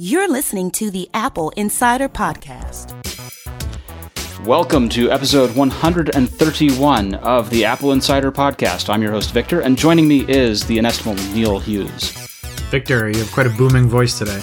[0.00, 2.94] You're listening to the AppleInsider Podcast.
[4.46, 8.90] Welcome to episode 131 of the AppleInsider Podcast.
[8.90, 12.12] I'm your host, Victor, and joining me is the inestimable Neil Hughes.
[12.70, 14.40] Victor, you have quite a booming voice today.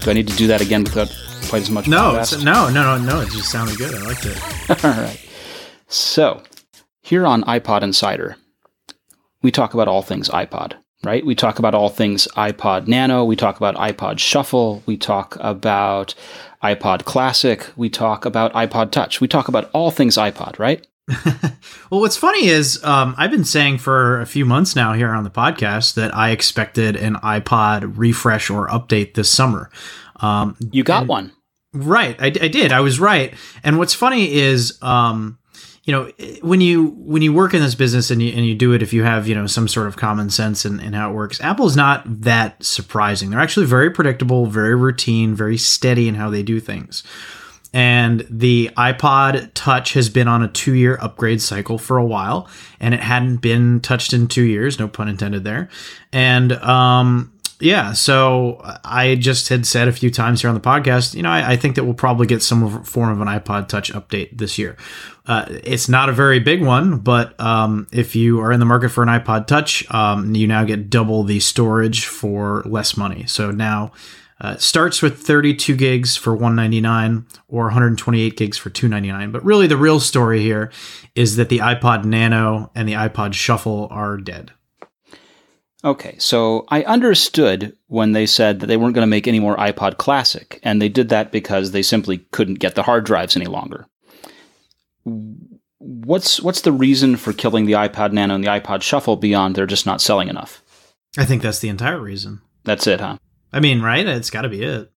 [0.00, 1.16] Do I need to do that again without
[1.48, 1.86] quite as much?
[1.86, 3.20] No, no, no, no, no.
[3.20, 3.94] It just sounded good.
[3.94, 4.84] I liked it.
[4.84, 5.24] all right.
[5.86, 6.42] So,
[7.00, 8.38] here on iPod Insider,
[9.40, 11.24] we talk about all things iPod right?
[11.24, 13.24] We talk about all things iPod Nano.
[13.24, 14.82] We talk about iPod Shuffle.
[14.86, 16.14] We talk about
[16.62, 17.66] iPod Classic.
[17.76, 19.20] We talk about iPod Touch.
[19.20, 20.86] We talk about all things iPod, right?
[21.90, 25.24] well, what's funny is um, I've been saying for a few months now here on
[25.24, 29.70] the podcast that I expected an iPod refresh or update this summer.
[30.16, 31.32] Um, you got one.
[31.72, 32.20] Right.
[32.20, 32.72] I, I, did.
[32.72, 33.32] I was right.
[33.62, 35.38] And what's funny is um,
[35.90, 36.08] you know
[36.40, 38.92] when you when you work in this business and you and you do it if
[38.92, 42.04] you have you know some sort of common sense in how it works apple's not
[42.06, 47.02] that surprising they're actually very predictable very routine very steady in how they do things
[47.72, 52.48] and the iPod Touch has been on a two year upgrade cycle for a while,
[52.80, 55.68] and it hadn't been touched in two years, no pun intended there.
[56.12, 61.14] And um, yeah, so I just had said a few times here on the podcast,
[61.14, 63.92] you know, I, I think that we'll probably get some form of an iPod Touch
[63.92, 64.76] update this year.
[65.26, 68.88] Uh, it's not a very big one, but um, if you are in the market
[68.88, 73.26] for an iPod Touch, um, you now get double the storage for less money.
[73.26, 73.92] So now
[74.40, 79.32] uh, starts with 32 gigs for 199 or 128 gigs for 299.
[79.32, 80.72] But really, the real story here
[81.14, 84.52] is that the iPod Nano and the iPod Shuffle are dead.
[85.82, 89.56] Okay, so I understood when they said that they weren't going to make any more
[89.56, 93.46] iPod Classic, and they did that because they simply couldn't get the hard drives any
[93.46, 93.86] longer.
[95.78, 99.64] What's what's the reason for killing the iPod Nano and the iPod Shuffle beyond they're
[99.64, 100.62] just not selling enough?
[101.16, 102.42] I think that's the entire reason.
[102.64, 103.16] That's it, huh?
[103.50, 104.06] I mean, right?
[104.06, 104.92] It's got to be it.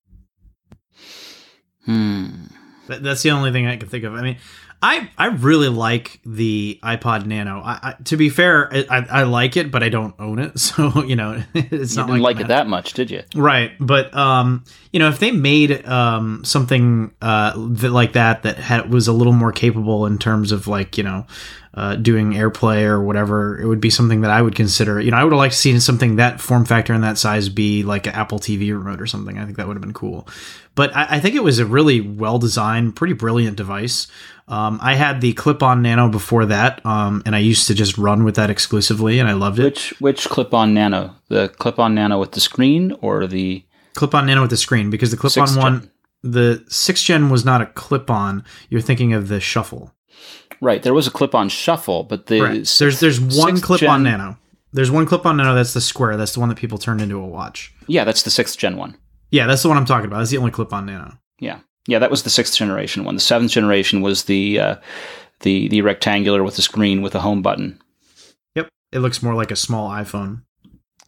[1.85, 2.47] Hmm.
[2.89, 4.15] That's the only thing I can think of.
[4.15, 4.39] I mean,
[4.83, 7.61] I I really like the iPod Nano.
[7.61, 11.05] I, I, to be fair, I, I like it, but I don't own it, so
[11.05, 13.23] you know it's you not like, like it that much, did you?
[13.35, 18.57] Right, but um, you know, if they made um something uh that, like that that
[18.57, 21.27] had was a little more capable in terms of like you know
[21.75, 25.01] uh, doing AirPlay or whatever, it would be something that I would consider.
[25.01, 27.49] You know, I would have liked to see something that form factor and that size
[27.49, 29.39] be like an Apple TV remote or something.
[29.39, 30.29] I think that would have been cool.
[30.75, 34.07] But I, I think it was a really well designed, pretty brilliant device.
[34.49, 38.25] Um, I had the clip-on Nano before that, um, and I used to just run
[38.25, 39.65] with that exclusively, and I loved it.
[39.65, 41.17] Which which clip-on Nano?
[41.29, 44.91] The clip-on Nano with the screen, or the clip-on Nano with the screen?
[44.91, 45.91] Because the clip-on one,
[46.23, 48.45] the sixth gen was not a clip-on.
[48.69, 49.95] You're thinking of the Shuffle.
[50.63, 50.81] Right.
[50.81, 52.77] There was a clip-on Shuffle, but the right.
[52.79, 54.39] there's there's one clip-on Nano.
[54.73, 55.55] There's one clip-on Nano.
[55.55, 56.17] That's the square.
[56.17, 57.75] That's the one that people turned into a watch.
[57.89, 58.97] Yeah, that's the sixth gen one.
[59.33, 60.19] Yeah, that's the one I'm talking about.
[60.19, 61.19] That's the only clip-on Nano.
[61.41, 61.59] Yeah.
[61.89, 63.17] Yeah, that was the sixth generation one.
[63.17, 64.77] The seventh generation was the uh,
[65.41, 67.81] the the rectangular with the screen with a home button.
[68.55, 70.43] Yep, it looks more like a small iPhone,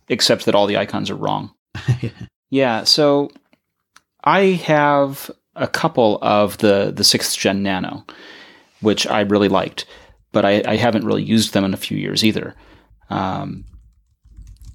[0.08, 1.54] except that all the icons are wrong.
[2.00, 2.10] yeah.
[2.50, 3.30] yeah, so
[4.24, 8.04] I have a couple of the the sixth gen Nano,
[8.84, 9.86] which I really liked,
[10.32, 12.54] but I, I haven't really used them in a few years either.
[13.10, 13.64] Um,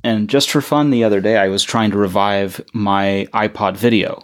[0.03, 4.23] and just for fun, the other day I was trying to revive my iPod video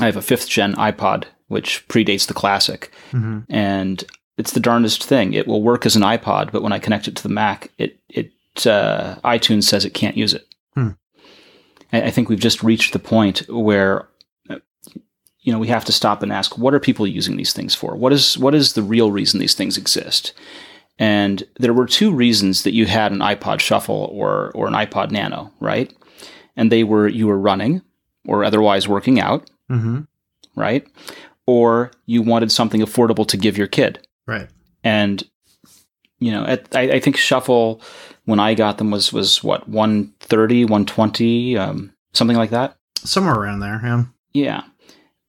[0.00, 2.92] I have a fifth gen iPod, which predates the classic.
[3.12, 3.40] Mm-hmm.
[3.48, 4.04] And
[4.38, 5.34] it's the darndest thing.
[5.34, 7.98] It will work as an iPod, but when I connect it to the Mac, it,
[8.08, 8.32] it
[8.66, 10.46] uh, iTunes says it can't use it.
[10.74, 10.90] Hmm.
[11.92, 14.08] I, I think we've just reached the point where
[15.42, 17.94] you know we have to stop and ask what are people using these things for
[17.96, 20.32] what is what is the real reason these things exist
[20.98, 25.10] and there were two reasons that you had an iPod shuffle or or an iPod
[25.10, 25.92] nano right
[26.56, 27.82] and they were you were running
[28.26, 30.00] or otherwise working out mm-hmm.
[30.54, 30.86] right?
[31.46, 34.48] Or you wanted something affordable to give your kid, right?
[34.84, 35.22] And
[36.18, 37.82] you know, at, I, I, think Shuffle
[38.26, 43.60] when I got them was was what 130, 120, um, something like that, somewhere around
[43.60, 44.04] there, yeah.
[44.32, 44.62] Yeah,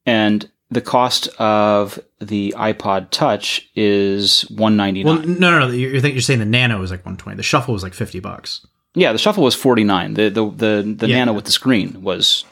[0.06, 5.16] and the cost of the iPod Touch is one ninety nine.
[5.16, 5.68] Well, no, no, no.
[5.68, 7.36] You're, you're saying the Nano is like one twenty.
[7.36, 8.66] The Shuffle was like fifty bucks.
[8.96, 10.16] Yeah, the Shuffle was forty nine.
[10.16, 11.20] The the the, the yeah.
[11.20, 12.46] Nano with the screen was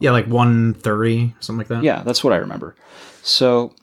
[0.00, 1.82] yeah, like 130, something like that.
[1.82, 2.74] Yeah, that's what I remember.
[3.22, 3.74] So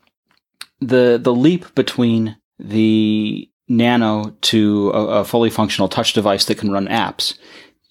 [0.80, 6.72] the the leap between the Nano to a, a fully functional touch device that can
[6.72, 7.38] run apps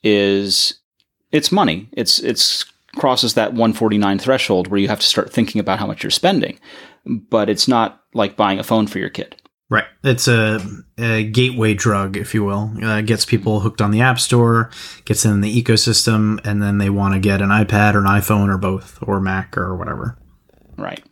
[0.03, 0.81] is
[1.33, 1.89] it's money.
[1.93, 6.03] It's it's crosses that 149 threshold where you have to start thinking about how much
[6.03, 6.59] you're spending.
[7.07, 9.37] But it's not like buying a phone for your kid.
[9.71, 9.85] Right.
[10.03, 10.61] It's a,
[10.99, 12.73] a gateway drug, if you will.
[12.83, 14.71] Uh, gets people hooked on the App Store,
[15.05, 18.53] gets in the ecosystem, and then they want to get an iPad or an iPhone
[18.53, 20.19] or both, or Mac or whatever.
[20.77, 21.05] Right.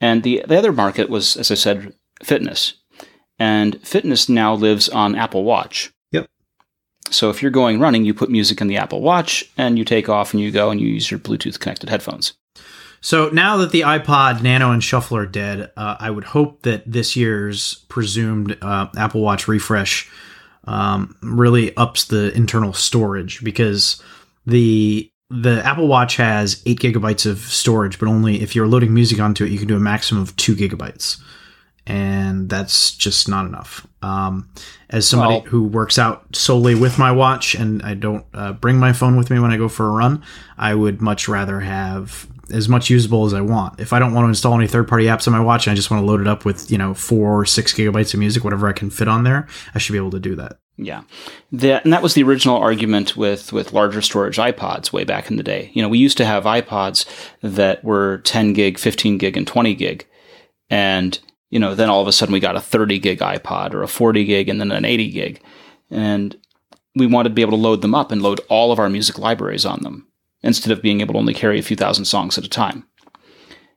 [0.00, 2.74] And the, the other market was, as I said, fitness.
[3.38, 5.92] And fitness now lives on Apple Watch.
[7.10, 10.08] So if you're going running, you put music in the Apple Watch and you take
[10.08, 12.34] off and you go and you use your Bluetooth connected headphones.
[13.00, 16.90] So now that the iPod Nano and Shuffle are dead, uh, I would hope that
[16.90, 20.08] this year's presumed uh, Apple Watch refresh
[20.64, 24.02] um, really ups the internal storage because
[24.46, 29.20] the the Apple Watch has eight gigabytes of storage, but only if you're loading music
[29.20, 31.18] onto it, you can do a maximum of two gigabytes,
[31.86, 33.86] and that's just not enough.
[34.02, 34.48] Um,
[34.88, 38.78] as somebody well, who works out solely with my watch and I don't uh, bring
[38.78, 40.22] my phone with me when I go for a run,
[40.56, 43.80] I would much rather have as much usable as I want.
[43.80, 45.76] If I don't want to install any third party apps on my watch and I
[45.76, 48.44] just want to load it up with, you know, four or six gigabytes of music,
[48.44, 50.58] whatever I can fit on there, I should be able to do that.
[50.76, 51.02] Yeah.
[51.52, 55.36] That, and that was the original argument with, with larger storage iPods way back in
[55.36, 55.70] the day.
[55.74, 57.06] You know, we used to have iPods
[57.42, 60.06] that were 10 gig, 15 gig, and 20 gig.
[60.70, 61.18] And,
[61.50, 63.88] you know, then all of a sudden we got a 30 gig iPod or a
[63.88, 65.42] 40 gig and then an 80 gig.
[65.90, 66.36] And
[66.94, 69.18] we wanted to be able to load them up and load all of our music
[69.18, 70.06] libraries on them
[70.42, 72.84] instead of being able to only carry a few thousand songs at a time.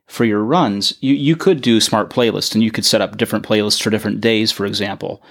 [0.06, 3.44] For your runs, you, you could do smart playlists and you could set up different
[3.44, 5.22] playlists for different days, for example,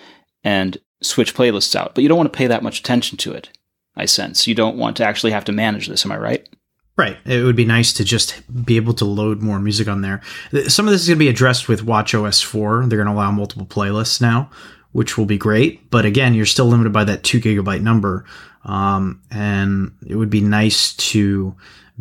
[0.43, 1.95] and switch playlists out.
[1.95, 3.49] But you don't want to pay that much attention to it,
[3.95, 4.47] I sense.
[4.47, 6.49] You don't want to actually have to manage this, am I right?
[6.95, 7.17] Right.
[7.25, 10.21] It would be nice to just be able to load more music on there.
[10.67, 12.85] Some of this is going to be addressed with WatchOS 4.
[12.85, 14.51] They're going to allow multiple playlists now,
[14.91, 15.89] which will be great.
[15.89, 18.25] But again, you're still limited by that two gigabyte number.
[18.63, 21.55] Um, and it would be nice to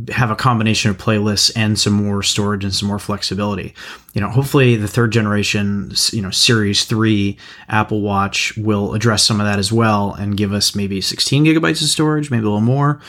[0.08, 3.74] have a combination of playlists and some more storage and some more flexibility.
[4.14, 7.36] You know, hopefully the third generation, you know, Series 3
[7.68, 11.82] Apple Watch will address some of that as well and give us maybe 16 gigabytes
[11.82, 13.00] of storage, maybe a little more.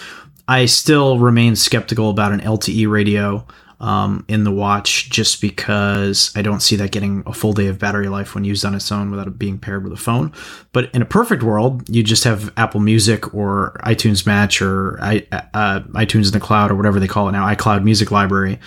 [0.48, 3.46] I still remain skeptical about an LTE radio
[3.80, 7.80] um, in the watch just because I don't see that getting a full day of
[7.80, 10.32] battery life when used on its own without it being paired with a phone.
[10.72, 15.28] But in a perfect world, you just have Apple Music or iTunes Match or I,
[15.32, 18.58] uh, iTunes in the cloud or whatever they call it now, iCloud Music Library.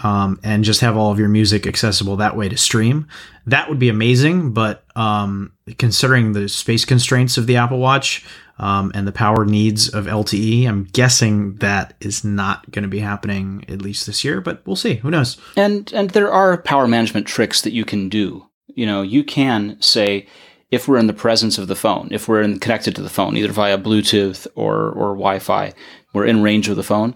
[0.00, 3.06] Um, and just have all of your music accessible that way to stream.
[3.46, 8.24] That would be amazing, but um, considering the space constraints of the Apple Watch,
[8.58, 10.66] um, and the power needs of LTE.
[10.66, 14.76] I'm guessing that is not going to be happening at least this year, but we'll
[14.76, 14.94] see.
[14.96, 15.36] Who knows?
[15.56, 18.46] And and there are power management tricks that you can do.
[18.68, 20.26] You know, you can say
[20.70, 23.36] if we're in the presence of the phone, if we're in, connected to the phone,
[23.36, 25.72] either via Bluetooth or or Wi-Fi,
[26.12, 27.14] we're in range of the phone.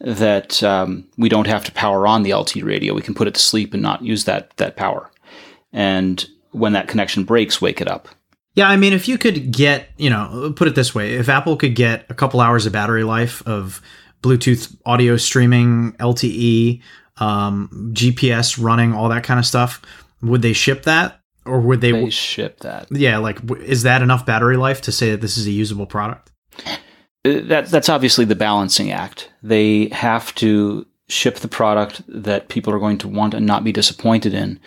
[0.00, 2.94] That um, we don't have to power on the LTE radio.
[2.94, 5.10] We can put it to sleep and not use that that power.
[5.72, 8.08] And when that connection breaks, wake it up
[8.54, 11.56] yeah, I mean, if you could get, you know, put it this way, if Apple
[11.56, 13.80] could get a couple hours of battery life of
[14.22, 16.82] Bluetooth audio streaming, LTE,
[17.18, 19.80] um, GPS running, all that kind of stuff,
[20.20, 22.88] would they ship that, or would they, they ship that?
[22.90, 26.32] Yeah, like is that enough battery life to say that this is a usable product?
[27.24, 29.30] Uh, that that's obviously the balancing act.
[29.42, 33.72] They have to ship the product that people are going to want and not be
[33.72, 34.60] disappointed in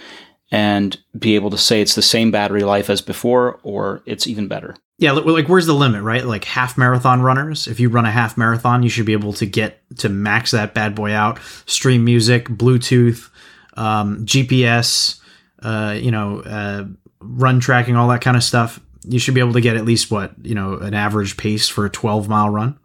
[0.52, 4.48] and be able to say it's the same battery life as before or it's even
[4.48, 4.76] better.
[5.00, 6.24] Yeah, like where's the limit, right?
[6.24, 9.46] Like half marathon runners, if you run a half marathon, you should be able to
[9.46, 13.30] get to max that bad boy out, stream music, Bluetooth,
[13.76, 15.20] um, GPS,
[15.64, 16.86] uh, you know, uh,
[17.20, 18.80] run tracking, all that kind of stuff.
[19.06, 21.86] You should be able to get at least what, you know, an average pace for
[21.86, 22.80] a 12 mile run.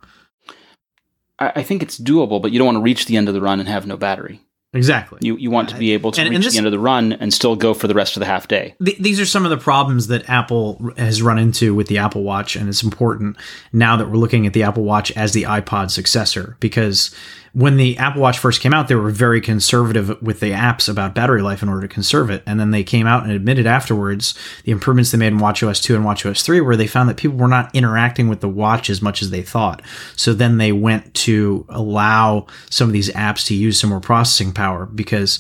[1.41, 3.61] I think it's doable, but you don't want to reach the end of the run
[3.61, 4.41] and have no battery.
[4.75, 5.19] Exactly.
[5.23, 6.73] You you want to be uh, able to and, reach and this, the end of
[6.73, 8.75] the run and still go for the rest of the half day.
[8.85, 12.23] Th- these are some of the problems that Apple has run into with the Apple
[12.23, 13.39] Watch, and it's important
[13.73, 17.15] now that we're looking at the Apple Watch as the iPod successor because
[17.53, 21.15] when the Apple Watch first came out, they were very conservative with the apps about
[21.15, 22.43] battery life in order to conserve it.
[22.47, 25.97] And then they came out and admitted afterwards the improvements they made in WatchOS 2
[25.97, 29.03] and WatchOS 3, where they found that people were not interacting with the watch as
[29.03, 29.83] much as they thought.
[30.17, 34.53] So then they went to allow some of these apps to use some more processing
[34.53, 35.39] power because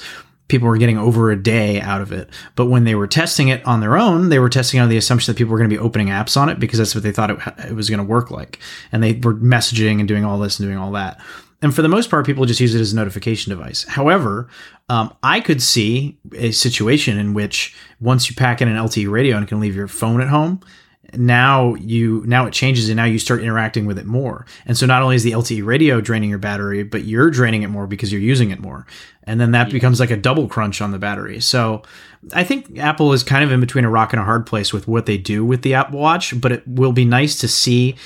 [0.49, 2.29] people were getting over a day out of it.
[2.57, 5.33] But when they were testing it on their own, they were testing on the assumption
[5.33, 7.31] that people were going to be opening apps on it because that's what they thought
[7.31, 7.39] it,
[7.69, 8.59] it was going to work like.
[8.91, 11.21] And they were messaging and doing all this and doing all that.
[11.61, 13.85] And for the most part, people just use it as a notification device.
[13.85, 14.49] However,
[14.89, 19.37] um, I could see a situation in which once you pack in an LTE radio
[19.37, 20.61] and can leave your phone at home,
[21.15, 24.85] now you now it changes and now you start interacting with it more and so
[24.85, 28.13] not only is the lte radio draining your battery but you're draining it more because
[28.13, 28.87] you're using it more
[29.25, 29.73] and then that yeah.
[29.73, 31.83] becomes like a double crunch on the battery so
[32.35, 34.87] i think apple is kind of in between a rock and a hard place with
[34.87, 37.97] what they do with the apple watch but it will be nice to see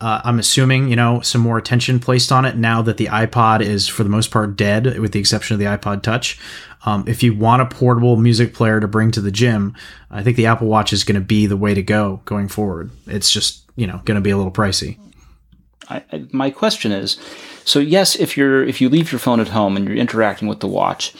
[0.00, 3.60] uh, I'm assuming, you know, some more attention placed on it now that the iPod
[3.60, 6.38] is for the most part dead, with the exception of the iPod Touch.
[6.86, 9.74] Um, if you want a portable music player to bring to the gym,
[10.10, 12.90] I think the Apple Watch is going to be the way to go going forward.
[13.06, 14.98] It's just, you know, going to be a little pricey.
[15.90, 17.18] I, I, my question is,
[17.64, 20.60] so yes, if you're if you leave your phone at home and you're interacting with
[20.60, 21.14] the watch,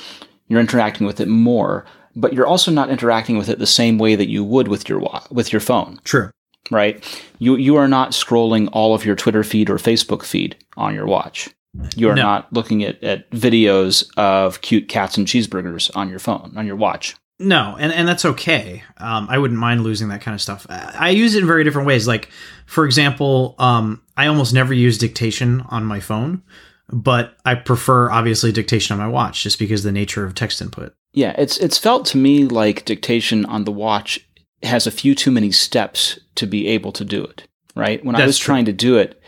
[0.49, 1.85] you're interacting with it more,
[2.17, 5.03] but you're also not interacting with it the same way that you would with your
[5.31, 6.01] with your phone.
[6.05, 6.31] True
[6.71, 7.23] right?
[7.39, 11.07] You you are not scrolling all of your Twitter feed or Facebook feed on your
[11.07, 11.49] watch.
[11.95, 12.23] You are no.
[12.23, 16.77] not looking at, at videos of cute cats and cheeseburgers on your phone, on your
[16.77, 17.15] watch.
[17.39, 18.83] No, and, and that's okay.
[18.99, 20.67] Um, I wouldn't mind losing that kind of stuff.
[20.69, 22.07] I use it in very different ways.
[22.07, 22.29] Like,
[22.67, 26.43] for example, um, I almost never use dictation on my phone,
[26.91, 30.93] but I prefer obviously dictation on my watch just because the nature of text input.
[31.13, 34.21] Yeah, it's it's felt to me like dictation on the watch
[34.63, 38.05] has a few too many steps to be able to do it, right?
[38.05, 38.53] When That's I was true.
[38.53, 39.21] trying to do it,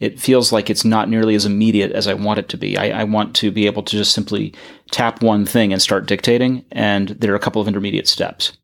[0.00, 2.76] it feels like it's not nearly as immediate as I want it to be.
[2.76, 4.54] I, I, want to be able to just simply
[4.90, 8.56] tap one thing and start dictating, and there are a couple of intermediate steps.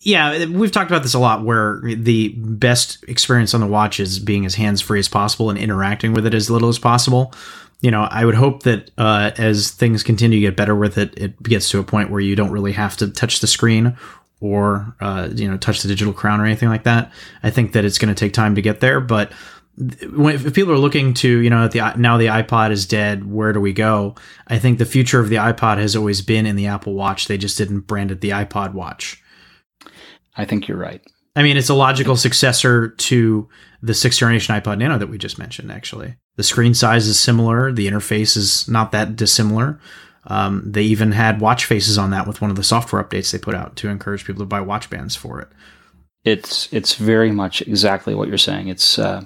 [0.00, 4.18] Yeah, we've talked about this a lot where the best experience on the watch is
[4.18, 7.32] being as hands free as possible and interacting with it as little as possible.
[7.80, 11.16] You know, I would hope that uh, as things continue to get better with it,
[11.16, 13.96] it gets to a point where you don't really have to touch the screen
[14.40, 17.12] or uh, you know touch the digital crown or anything like that.
[17.42, 19.32] I think that it's going to take time to get there, but
[20.10, 23.52] when, if people are looking to you know the now the iPod is dead, where
[23.52, 24.14] do we go?
[24.48, 27.28] I think the future of the iPod has always been in the Apple Watch.
[27.28, 29.22] They just didn't brand it the iPod Watch.
[30.36, 31.02] I think you're right.
[31.36, 33.48] I mean, it's a logical successor to
[33.80, 35.70] the sixth generation iPod Nano that we just mentioned.
[35.70, 37.72] Actually, the screen size is similar.
[37.72, 39.80] The interface is not that dissimilar.
[40.28, 43.38] Um, they even had watch faces on that with one of the software updates they
[43.38, 45.48] put out to encourage people to buy watch bands for it.
[46.24, 48.68] It's it's very much exactly what you're saying.
[48.68, 49.24] It's uh,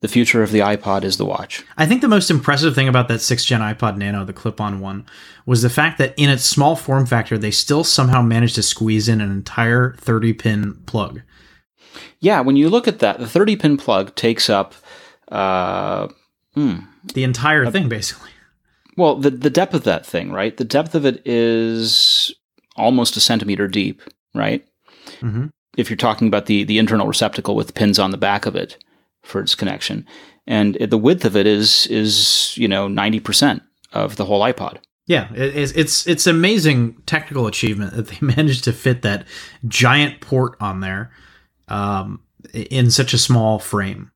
[0.00, 1.64] the future of the iPod is the watch.
[1.76, 5.04] I think the most impressive thing about that sixth gen iPod Nano, the clip-on one,
[5.44, 9.08] was the fact that in its small form factor, they still somehow managed to squeeze
[9.08, 11.22] in an entire 30 pin plug.
[12.20, 14.74] Yeah, when you look at that, the 30 pin plug takes up
[15.30, 16.08] uh,
[16.54, 16.78] hmm,
[17.12, 18.30] the entire thing, basically.
[18.98, 20.56] Well, the the depth of that thing, right?
[20.56, 22.34] The depth of it is
[22.76, 24.02] almost a centimeter deep,
[24.34, 24.66] right?
[25.20, 25.46] Mm-hmm.
[25.76, 28.76] If you're talking about the the internal receptacle with pins on the back of it
[29.22, 30.04] for its connection,
[30.48, 33.62] and it, the width of it is is you know ninety percent
[33.92, 34.78] of the whole iPod.
[35.06, 39.28] Yeah, it's it's it's amazing technical achievement that they managed to fit that
[39.68, 41.12] giant port on there
[41.68, 42.20] um,
[42.52, 44.10] in such a small frame.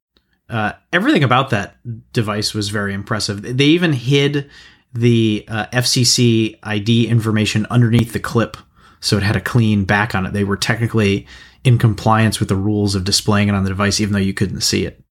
[0.51, 1.77] Uh, everything about that
[2.13, 3.57] device was very impressive.
[3.57, 4.51] They even hid
[4.95, 8.57] the uh, FCC ID information underneath the clip,
[9.01, 10.33] so it had a clean back on it.
[10.33, 11.27] They were technically
[11.65, 14.63] in compliance with the rules of displaying it on the device, even though you couldn't
[14.63, 15.03] see it.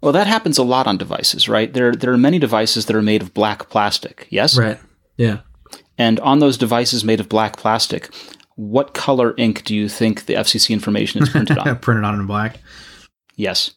[0.00, 1.72] Well, that happens a lot on devices, right?
[1.72, 4.26] There, there are many devices that are made of black plastic.
[4.28, 4.58] Yes.
[4.58, 4.78] Right.
[5.16, 5.40] Yeah.
[5.96, 8.12] And on those devices made of black plastic,
[8.56, 11.78] what color ink do you think the FCC information is printed on?
[11.80, 12.58] printed on in black.
[13.36, 13.72] Yes.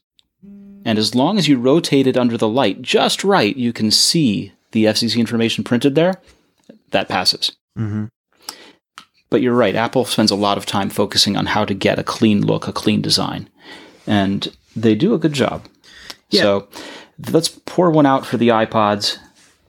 [0.84, 4.51] And as long as you rotate it under the light just right, you can see
[4.72, 6.22] the FCC information printed there,
[6.92, 7.52] that passes.
[7.78, 8.06] Mm-hmm.
[9.30, 9.76] But you're right.
[9.76, 12.74] Apple spends a lot of time focusing on how to get a clean look, a
[12.74, 13.50] clean design,
[14.06, 15.66] and they do a good job.
[16.30, 16.42] Yeah.
[16.42, 16.68] So
[17.32, 19.18] let's pour one out for the iPods.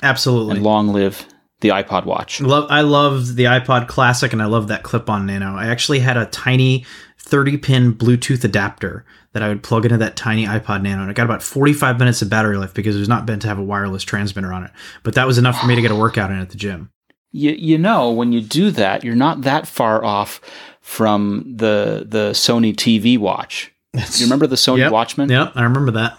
[0.03, 0.57] Absolutely.
[0.57, 1.27] And long live
[1.61, 2.41] the iPod Watch.
[2.41, 5.57] Love, I love the iPod Classic, and I love that clip-on Nano.
[5.57, 6.85] I actually had a tiny
[7.21, 11.03] 30-pin Bluetooth adapter that I would plug into that tiny iPod Nano.
[11.03, 13.49] And it got about 45 minutes of battery life because it was not meant to
[13.49, 14.71] have a wireless transmitter on it.
[15.03, 16.91] But that was enough for me to get a workout in at the gym.
[17.31, 20.41] You, you know, when you do that, you're not that far off
[20.81, 23.71] from the the Sony TV watch.
[23.93, 25.29] you remember the Sony yep, Watchman?
[25.29, 26.19] Yep, I remember that.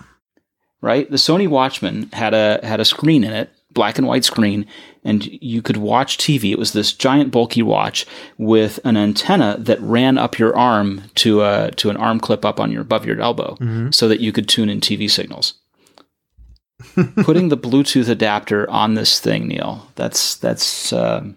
[0.82, 1.10] Right?
[1.10, 4.66] The Sony Watchman had a had a screen in it, black and white screen,
[5.04, 6.52] and you could watch TV.
[6.52, 8.06] It was this giant bulky watch
[8.38, 12.60] with an antenna that ran up your arm to a to an arm clip up
[12.60, 13.92] on your above your elbow, mm-hmm.
[13.92, 15.56] so that you could tune in TV signals.
[17.24, 19.88] Putting the Bluetooth adapter on this thing, Neil.
[19.96, 20.94] That's that's.
[20.94, 21.34] Uh,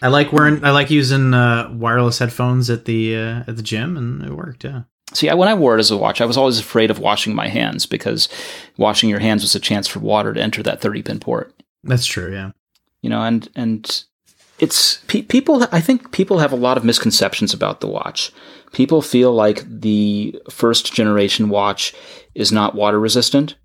[0.00, 0.64] I like wearing.
[0.64, 4.64] I like using uh, wireless headphones at the uh, at the gym, and it worked.
[4.64, 4.82] Yeah.
[5.12, 7.48] See, when I wore it as a watch, I was always afraid of washing my
[7.48, 8.28] hands because
[8.76, 11.54] washing your hands was a chance for water to enter that 30 pin port.
[11.84, 12.52] That's true, yeah
[13.02, 14.04] you know, and and
[14.58, 15.66] it's pe- people.
[15.72, 18.32] I think people have a lot of misconceptions about the watch.
[18.72, 21.94] People feel like the first generation watch
[22.34, 23.56] is not water resistant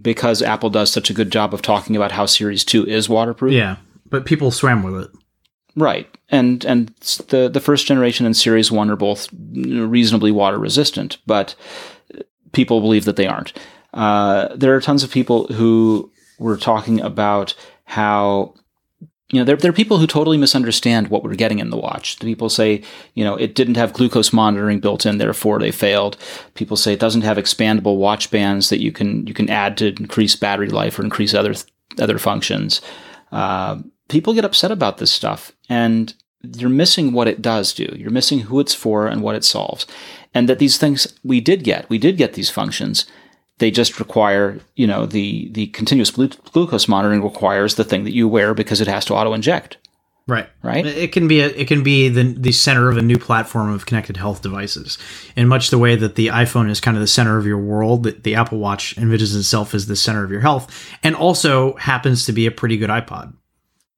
[0.00, 3.52] because Apple does such a good job of talking about how Series Two is waterproof.
[3.52, 3.76] Yeah,
[4.08, 5.10] but people swam with it.
[5.76, 6.88] Right, and and
[7.28, 11.54] the the first generation and Series One are both reasonably water resistant, but
[12.52, 13.52] people believe that they aren't.
[13.92, 17.54] Uh, there are tons of people who were talking about
[17.84, 18.54] how
[19.30, 22.16] you know, there, there are people who totally misunderstand what we're getting in the watch.
[22.16, 22.82] The people say,
[23.14, 26.16] you know, it didn't have glucose monitoring built in, therefore they failed.
[26.54, 29.88] People say it doesn't have expandable watch bands that you can you can add to
[29.88, 31.54] increase battery life or increase other
[31.98, 32.80] other functions.
[33.32, 33.78] Uh,
[34.08, 37.94] people get upset about this stuff, and you're missing what it does do.
[37.96, 39.86] You're missing who it's for and what it solves,
[40.34, 41.88] and that these things we did get.
[41.88, 43.06] We did get these functions
[43.58, 48.28] they just require, you know, the the continuous glucose monitoring requires the thing that you
[48.28, 49.78] wear because it has to auto inject.
[50.28, 50.48] Right.
[50.60, 50.84] Right.
[50.84, 53.86] It can be a, it can be the the center of a new platform of
[53.86, 54.98] connected health devices.
[55.36, 58.02] In much the way that the iPhone is kind of the center of your world,
[58.02, 62.26] that the Apple Watch envisions itself as the center of your health, and also happens
[62.26, 63.32] to be a pretty good iPod.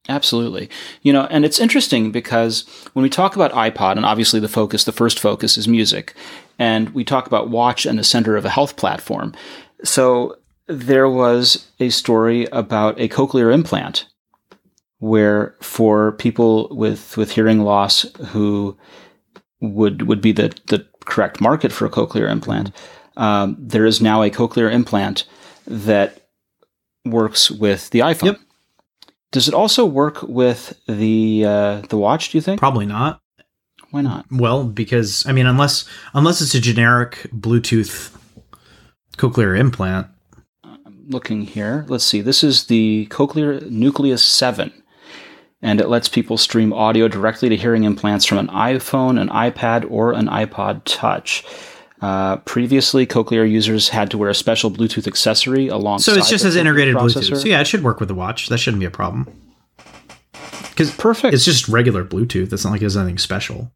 [0.09, 0.71] Absolutely.
[1.03, 2.65] You know, and it's interesting because
[2.95, 6.15] when we talk about iPod, and obviously the focus, the first focus is music,
[6.59, 9.35] and we talk about watch and the center of a health platform.
[9.85, 10.37] So
[10.67, 14.07] there was a story about a cochlear implant
[14.99, 18.77] where for people with, with hearing loss who
[19.61, 22.71] would would be the, the correct market for a cochlear implant,
[23.17, 25.25] um, there is now a cochlear implant
[25.67, 26.29] that
[27.05, 28.27] works with the iPhone.
[28.27, 28.41] Yep.
[29.31, 32.31] Does it also work with the uh, the watch?
[32.31, 32.59] Do you think?
[32.59, 33.21] Probably not.
[33.91, 34.27] Why not?
[34.31, 38.15] Well, because I mean, unless unless it's a generic Bluetooth
[39.17, 40.07] cochlear implant.
[40.65, 41.85] I'm looking here.
[41.89, 42.21] Let's see.
[42.21, 44.73] This is the Cochlear Nucleus Seven,
[45.61, 49.91] and it lets people stream audio directly to hearing implants from an iPhone, an iPad,
[49.91, 51.45] or an iPod Touch.
[52.01, 56.13] Uh, previously, cochlear users had to wear a special Bluetooth accessory alongside.
[56.13, 57.31] So it's just as integrated processor.
[57.31, 57.43] Bluetooth.
[57.43, 58.49] So yeah, it should work with the watch.
[58.49, 59.27] That shouldn't be a problem.
[60.71, 61.35] Because perfect.
[61.35, 62.53] It's just regular Bluetooth.
[62.53, 63.73] It's not like it's anything special.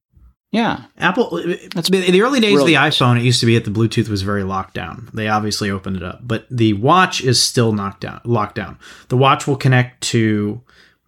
[0.53, 1.43] Yeah, Apple.
[1.75, 3.19] That's in the early days of the iPhone.
[3.19, 5.09] It used to be that the Bluetooth was very locked down.
[5.15, 8.79] They obviously opened it up, but the watch is still knocked down, locked down.
[9.09, 10.61] The watch will connect to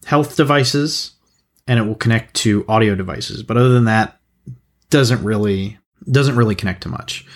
[0.07, 1.13] health devices,
[1.69, 3.43] and it will connect to audio devices.
[3.43, 4.19] But other than that,
[4.89, 5.79] doesn't really
[6.11, 7.27] doesn't really connect to much.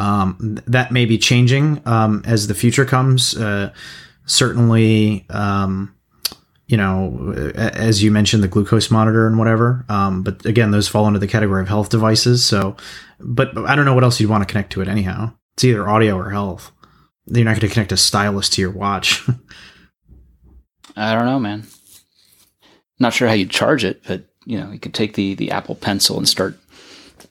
[0.00, 3.36] Um, that may be changing um, as the future comes.
[3.36, 3.72] Uh,
[4.26, 5.94] certainly, um,
[6.66, 9.84] you know, as you mentioned, the glucose monitor and whatever.
[9.88, 12.44] Um, but again, those fall into the category of health devices.
[12.44, 12.76] So,
[13.18, 15.32] but, but I don't know what else you'd want to connect to it anyhow.
[15.54, 16.70] It's either audio or health.
[17.26, 19.26] You're not going to connect a stylus to your watch.
[20.96, 21.66] I don't know, man.
[22.98, 25.74] Not sure how you'd charge it, but you know, you could take the the Apple
[25.74, 26.58] Pencil and start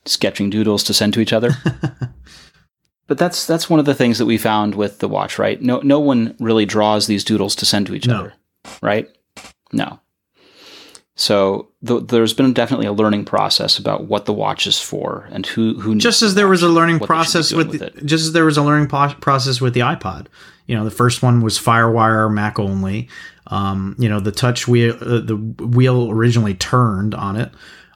[0.08, 1.52] sketching doodles to send to each other.
[3.08, 5.62] but that's that's one of the things that we found with the watch, right?
[5.62, 8.16] No no one really draws these doodles to send to each No.
[8.20, 8.34] other,
[8.82, 9.10] right?
[9.72, 10.00] No.
[11.20, 15.46] So th- there's been definitely a learning process about what the watch is for and
[15.48, 17.80] who who just as there was a learning what they should be process with, with
[17.80, 18.06] the, it.
[18.06, 20.28] just as there was a learning po- process with the iPod.
[20.68, 23.08] You know, the first one was FireWire Mac only.
[23.48, 27.50] Um, you know, the touch wheel, uh, the wheel originally turned on it.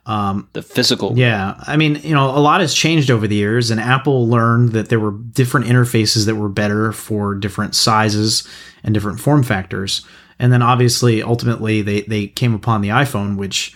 [0.05, 1.17] Um, the physical.
[1.17, 4.71] yeah, I mean, you know, a lot has changed over the years, and Apple learned
[4.71, 8.47] that there were different interfaces that were better for different sizes
[8.83, 10.03] and different form factors.
[10.39, 13.75] And then obviously, ultimately, they they came upon the iPhone, which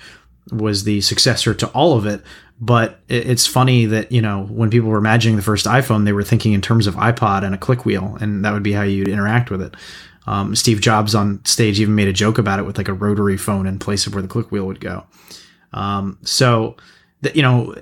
[0.51, 2.23] was the successor to all of it.
[2.59, 6.13] But it- it's funny that you know when people were imagining the first iPhone, they
[6.13, 8.81] were thinking in terms of iPod and a click wheel, and that would be how
[8.81, 9.75] you'd interact with it.
[10.25, 13.37] Um, Steve Jobs on stage even made a joke about it with like a rotary
[13.37, 15.03] phone in place of where the click wheel would go.
[15.75, 16.75] Um, so,
[17.21, 17.75] the, you know,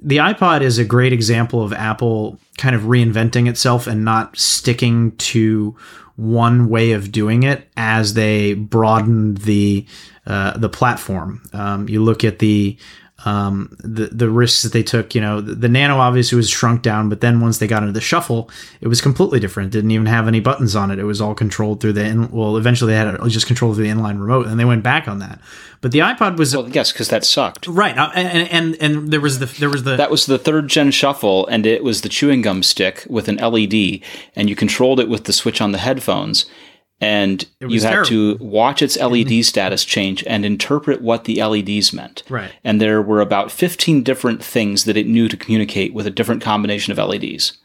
[0.00, 5.16] the iPod is a great example of Apple kind of reinventing itself and not sticking
[5.16, 5.76] to
[6.16, 9.86] one way of doing it as they broadened the
[10.26, 11.42] uh, the platform.
[11.52, 12.76] Um, you look at the
[13.24, 15.14] um, the the risks that they took.
[15.14, 17.92] You know, the, the Nano obviously was shrunk down, but then once they got into
[17.92, 18.48] the Shuffle,
[18.80, 19.68] it was completely different.
[19.68, 20.98] It didn't even have any buttons on it.
[20.98, 22.56] It was all controlled through the in, well.
[22.56, 25.18] Eventually, they had it just controlled through the inline remote, and they went back on
[25.18, 25.40] that.
[25.80, 27.66] But the iPod was Well, yes, because that sucked.
[27.66, 30.68] right, uh, and, and and there was the there was the That was the third
[30.68, 34.00] gen shuffle, and it was the chewing gum stick with an LED,
[34.36, 36.46] and you controlled it with the switch on the headphones.
[37.00, 42.24] And you had to watch its LED status change and interpret what the LEDs meant.
[42.28, 42.50] Right.
[42.64, 46.42] And there were about 15 different things that it knew to communicate with a different
[46.42, 47.56] combination of LEDs.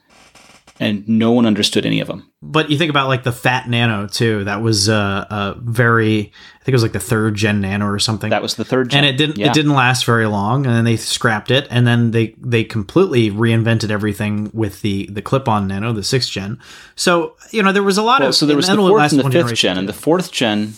[0.84, 2.30] And no one understood any of them.
[2.42, 4.44] But you think about like the Fat Nano too.
[4.44, 7.98] That was uh, a very, I think it was like the third gen Nano or
[8.00, 8.30] something.
[8.30, 9.48] That was the third gen, and it didn't Yeah.
[9.48, 13.32] it didn't last very long, and then they scrapped it, and then they they completely
[13.32, 16.60] reinvented everything with the the clip on Nano, the sixth gen.
[16.96, 18.86] So you know there was a lot Well, of so there was the and then
[18.86, 20.74] it fourth and the fifth gen, and the fourth gen.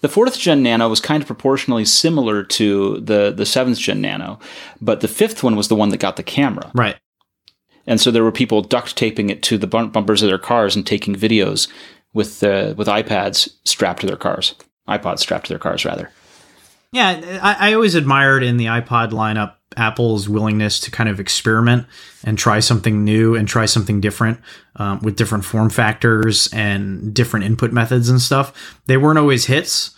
[0.00, 4.38] The fourth gen Nano was kind of proportionally similar to the the seventh gen Nano,
[4.80, 6.70] but the fifth one was the one that got the camera.
[6.74, 6.96] right.
[7.88, 10.86] And so there were people duct taping it to the bumpers of their cars and
[10.86, 11.68] taking videos
[12.12, 14.54] with uh, with iPads strapped to their cars,
[14.88, 16.12] iPods strapped to their cars rather.
[16.92, 21.86] Yeah, I, I always admired in the iPod lineup Apple's willingness to kind of experiment
[22.24, 24.40] and try something new and try something different
[24.76, 28.80] um, with different form factors and different input methods and stuff.
[28.86, 29.90] They weren't always hits,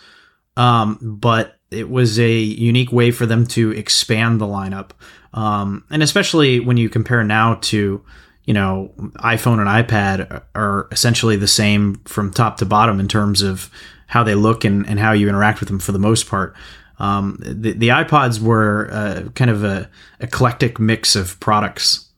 [0.57, 4.89] um, but it was a unique way for them to expand the lineup.
[5.33, 8.03] Um, and especially when you compare now to,
[8.45, 13.41] you know, iPhone and iPad are essentially the same from top to bottom in terms
[13.41, 13.69] of
[14.07, 16.55] how they look and, and how you interact with them for the most part.
[16.99, 19.89] Um, the, the iPods were uh, kind of a
[20.19, 22.09] eclectic mix of products.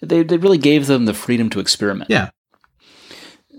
[0.00, 2.10] They they really gave them the freedom to experiment.
[2.10, 2.30] Yeah.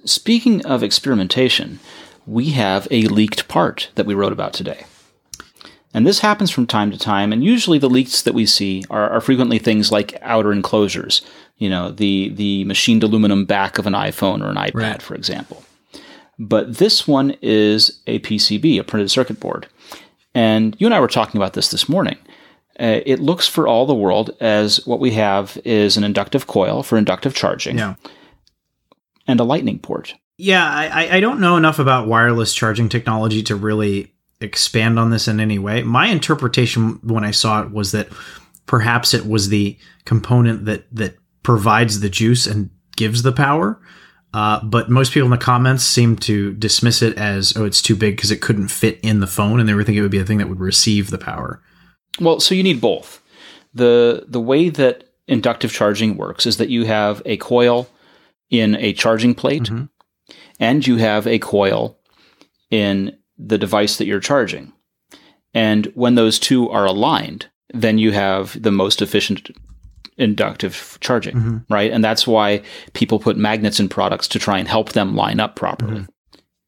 [0.05, 1.79] Speaking of experimentation,
[2.25, 4.85] we have a leaked part that we wrote about today.
[5.93, 9.09] And this happens from time to time, and usually the leaks that we see are,
[9.09, 11.21] are frequently things like outer enclosures,
[11.57, 15.01] you know, the, the machined aluminum back of an iPhone or an iPad, Right.
[15.01, 15.63] for example.
[16.37, 19.67] But this one is a PCB, a printed circuit board.
[20.35, 22.17] And you and I were talking about this this morning.
[22.79, 26.83] Uh, it looks for all the world as what we have is an inductive coil
[26.83, 27.95] for inductive charging Yeah.
[29.27, 30.13] and a lightning port.
[30.37, 35.09] Yeah, I, I- I don't know enough about wireless charging technology to really expand on
[35.09, 35.83] this in any way.
[35.83, 38.09] My interpretation when I saw it was that
[38.65, 43.81] perhaps it was the component that that provides the juice and gives the power.
[44.33, 47.95] Uh, but most people in the comments seem to dismiss it as, oh, it's too
[47.95, 50.19] big because it couldn't fit in the phone, and they were thinking it would be
[50.19, 51.61] a thing that would receive the power.
[52.19, 53.21] Well, so you need both.
[53.73, 57.87] The the way that inductive charging works is that you have a coil
[58.49, 59.89] in a charging plate Mhm.
[60.59, 61.97] and you have a coil
[62.71, 64.73] in the device that you're charging.
[65.53, 69.49] And when those two are aligned, then you have the most efficient
[70.17, 71.65] inductive charging, Mhm.
[71.69, 71.91] right?
[71.91, 72.61] And that's why
[72.93, 76.05] people put magnets in products to try and help them line up properly.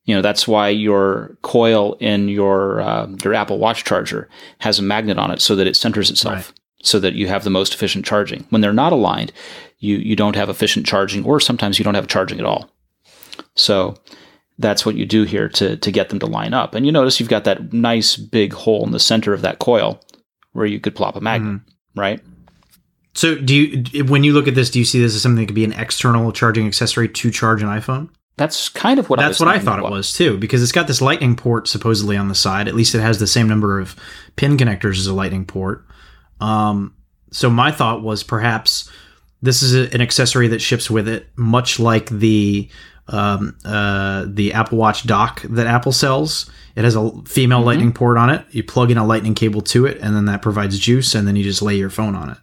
[0.05, 4.27] You know, that's why your coil in your uh, your Apple Watch charger
[4.59, 6.59] has a magnet on it so that it centers itself, Right.
[6.83, 8.45] so that you have the most efficient charging.
[8.49, 9.31] When they're not aligned,
[9.79, 12.69] you you don't have efficient charging, or sometimes you don't have charging at all.
[13.55, 13.95] So
[14.59, 16.75] that's what you do here to to get them to line up.
[16.75, 19.99] And you notice you've got that nice big hole in the center of that coil
[20.51, 21.61] where you could plop a magnet,
[21.95, 22.21] right?
[23.15, 25.47] So, do you, when you look at this, do you see this as something that
[25.47, 28.09] could be an external charging accessory to charge an iPhone?
[28.37, 30.63] That's kind of what I That's was what I thought as it was too, because
[30.63, 32.67] it's got this lightning port supposedly on the side.
[32.67, 33.95] At least it has the same number of
[34.35, 35.85] pin connectors as a lightning port.
[36.39, 36.95] Um,
[37.31, 38.89] so my thought was perhaps
[39.41, 42.69] this is a, an accessory that ships with it, much like the
[43.09, 46.49] um, uh, the Apple Watch dock that Apple sells.
[46.75, 48.45] It has a female lightning port on it.
[48.51, 51.35] You plug in a lightning cable to it, and then that provides juice, and then
[51.35, 52.37] you just lay your phone on it.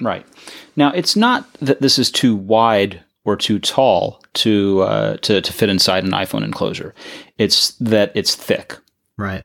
[0.00, 0.26] Right.
[0.74, 5.52] Now, it's not that this is too wide or too tall to uh, to to
[5.52, 6.94] fit inside an iPhone enclosure.
[7.38, 8.76] It's that it's thick,
[9.16, 9.44] Right.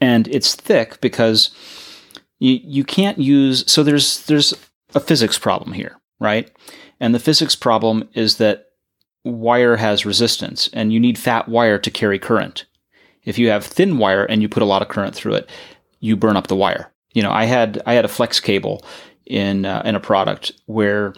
[0.00, 1.50] and it's thick because
[2.38, 3.70] you you can't use.
[3.70, 4.52] So there's there's
[4.94, 6.50] a physics problem here, right?
[6.98, 8.65] And the physics problem is that
[9.26, 12.64] wire has resistance, and you need fat wire to carry current.
[13.24, 15.50] If you have thin wire and you put a lot of current through it,
[16.00, 16.92] you burn up the wire.
[17.12, 18.84] You know, I had I had a flex cable
[19.26, 21.14] in uh, in a product where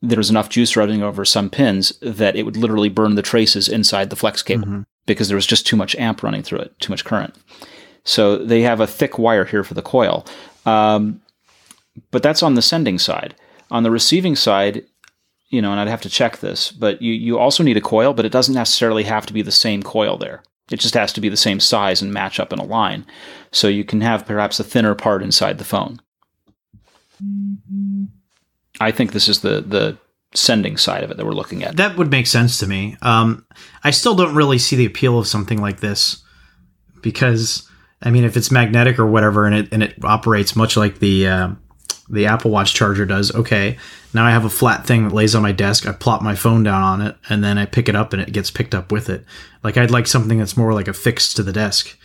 [0.00, 3.68] there was enough juice running over some pins that it would literally burn the traces
[3.68, 4.84] inside the flex cable Mhm.
[5.06, 7.34] because there was just too much amp running through it, too much current.
[8.04, 10.26] So they have a thick wire here for the coil,
[10.66, 11.20] um,
[12.10, 13.34] but that's on the sending side.
[13.70, 14.84] On the receiving side,
[15.48, 18.14] you know, and I'd have to check this, but you you also need a coil,
[18.14, 20.42] but it doesn't necessarily have to be the same coil there.
[20.70, 23.04] It just has to be the same size and match up in a line.
[23.52, 26.00] So you can have perhaps a thinner part inside the phone.
[28.80, 29.98] I think this is the the
[30.34, 31.76] sending side of it that we're looking at.
[31.76, 32.96] That would make sense to me.
[33.02, 33.46] Um,
[33.84, 36.24] I still don't really see the appeal of something like this
[37.02, 37.68] because,
[38.02, 41.28] I mean, if it's magnetic or whatever, and it and it operates much like the
[41.28, 41.48] uh,
[42.08, 43.78] the Apple Watch charger does, okay.
[44.12, 45.86] Now I have a flat thing that lays on my desk.
[45.86, 48.32] I plop my phone down on it, and then I pick it up, and it
[48.32, 49.24] gets picked up with it.
[49.62, 51.96] Like I'd like something that's more like affixed to the desk,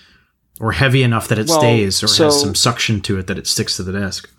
[0.59, 3.37] or heavy enough that it Well, stays, or so- has some suction to it that
[3.37, 4.29] it sticks to the desk.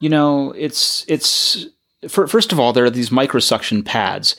[0.00, 1.66] you know, it's it's
[2.08, 4.34] for, first of all, there are these microsuction pads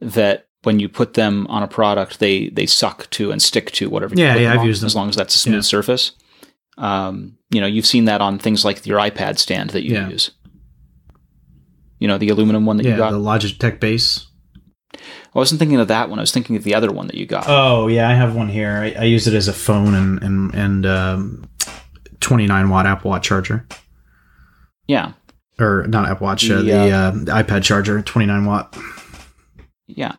[0.00, 3.88] that when you put them on a product, they they suck to and stick to
[3.90, 4.14] whatever.
[4.16, 5.60] Yeah, yeah, I've on, used them as long as that's a smooth Yeah.
[5.62, 6.12] surface.
[6.78, 10.08] Um, you know, you've seen that on things like your iPad stand that you Yeah.
[10.08, 10.30] use.
[11.98, 13.12] You know, the aluminum one that you got.
[13.12, 14.26] the Logitech base.
[14.94, 16.18] I wasn't thinking of that one.
[16.18, 17.44] I was thinking of the other one that you got.
[17.48, 18.70] Oh yeah, I have one here.
[18.96, 21.48] I, I use it as a phone and and and um,
[22.20, 23.66] 29 watt Apple Watch charger,
[24.86, 25.12] yeah,
[25.58, 27.12] or not Apple Watch, uh, The, the uh,
[27.42, 28.76] iPad charger, 29 watt.
[29.86, 30.12] yeah.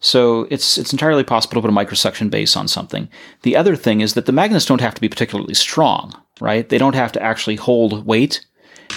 [0.00, 3.08] So it's it's entirely possible to put a microsuction base on something.
[3.42, 6.68] The other thing is that the magnets don't have to be particularly strong, right?
[6.68, 8.44] They don't have to actually hold weight.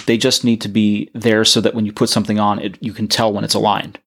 [0.06, 2.92] They just need to be there so that when you put something on, it you
[2.92, 3.98] can tell when it's aligned.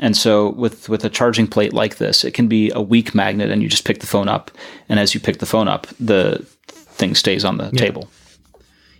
[0.00, 3.50] And so with with a charging plate like this, it can be a weak magnet,
[3.50, 4.50] and you just pick the phone up,
[4.88, 8.08] and as you pick the phone up, the thing stays on the table.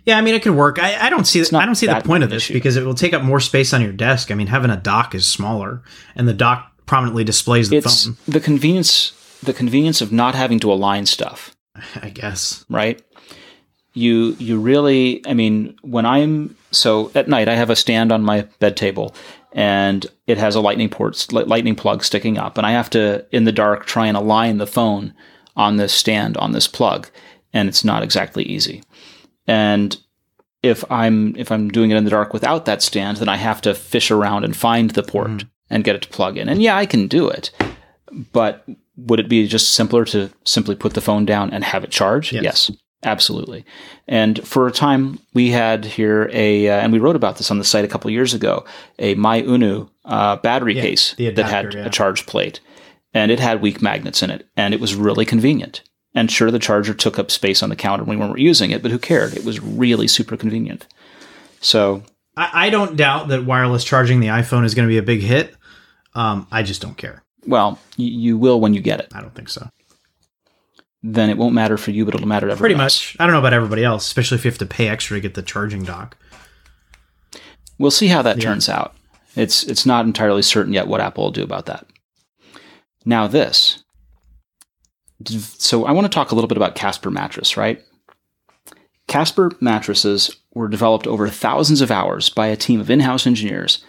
[0.05, 0.79] Yeah, I mean it could work.
[0.79, 2.53] I, I don't see I don't see the point of this issue.
[2.53, 4.31] because it will take up more space on your desk.
[4.31, 5.81] I mean, having a dock is smaller,
[6.15, 8.17] and the dock prominently displays the It's phone.
[8.27, 11.55] the convenience the convenience of not having to align stuff.
[12.01, 12.63] I guess.
[12.69, 13.01] right?
[13.93, 18.23] You you really I mean when I'm so at night I have a stand on
[18.23, 19.13] my bed table
[19.53, 23.43] and it has a lightning port lightning plug sticking up and I have to in
[23.43, 25.13] the dark try and align the phone
[25.55, 27.09] on this stand on this plug
[27.53, 28.81] and it's not exactly easy.
[29.45, 29.97] And
[30.63, 33.61] if I'm if I'm doing it in the dark without that stand then I have
[33.61, 35.47] to fish around and find the port mm-hmm.
[35.69, 36.47] and get it to plug in.
[36.47, 37.51] And yeah, I can do it.
[38.31, 41.91] But would it be just simpler to simply put the phone down and have it
[41.91, 42.31] charge?
[42.31, 42.43] Yes.
[42.43, 42.71] yes.
[43.03, 43.65] Absolutely.
[44.07, 47.57] And for a time, we had here a, uh, and we wrote about this on
[47.57, 48.63] the site a couple of years ago,
[48.99, 51.85] a My Unu uh, battery Yeah, case the that had yeah.
[51.85, 52.59] a charge plate.
[53.13, 54.47] And it had weak magnets in it.
[54.55, 55.81] And it was really convenient.
[56.13, 58.81] And sure, the charger took up space on the counter when we weren't using it,
[58.81, 59.33] but who cared?
[59.33, 60.85] It was really super convenient.
[61.61, 62.03] So,
[62.37, 65.21] I, I don't doubt that wireless charging the iPhone is going to be a big
[65.21, 65.55] hit.
[66.13, 67.23] Um, I just don't care.
[67.47, 69.07] well, you will when you get it.
[69.13, 69.69] I don't think so.
[71.03, 72.81] Then it won't matter for you, but it'll matter to Pretty else.
[72.81, 73.17] much.
[73.19, 75.33] I don't know about everybody else, especially if you have to pay extra to get
[75.33, 76.15] the charging dock.
[77.79, 78.95] We'll see how that turns out.
[79.35, 81.87] It's it's not entirely certain yet what Apple will do about that.
[83.05, 83.83] Now this.
[85.27, 87.83] So I want to talk a little bit about Casper mattress, right?
[89.07, 93.83] Casper mattresses were developed over thousands of hours by a team of in-house engineers,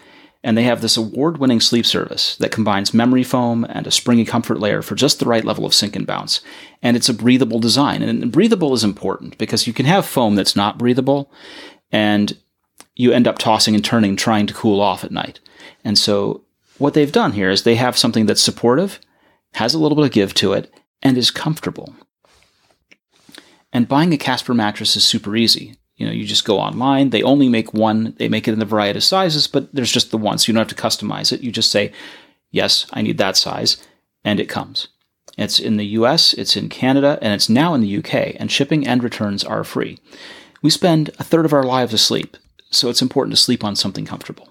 [0.44, 4.58] and they have this award-winning sleep service that combines memory foam and a springy comfort
[4.58, 6.40] layer for just the right level of sink and bounce.
[6.82, 10.56] And it's a breathable design, and breathable is important because you can have foam that's
[10.56, 11.32] not breathable,
[11.92, 12.36] and
[12.94, 15.40] you end up tossing and turning trying to cool off at night.
[15.84, 16.44] And so
[16.78, 18.98] what they've done here is they have something that's supportive,
[19.54, 21.94] has a little bit of give to it, and is comfortable.
[23.72, 25.76] And buying a Casper mattress is super easy.
[26.02, 27.10] You know, you just go online.
[27.10, 28.14] They only make one.
[28.18, 30.54] They make it in the variety of sizes, but there's just the one, so you
[30.54, 31.42] don't have to customize it.
[31.42, 31.92] You just say,
[32.50, 33.76] "Yes, I need that size,"
[34.24, 34.88] and it comes.
[35.38, 38.84] It's in the US, it's in Canada, and it's now in the UK, and shipping
[38.84, 40.00] and returns are free.
[40.60, 42.36] We spend a third of our lives asleep,
[42.68, 44.48] so it's important to sleep on something comfortable.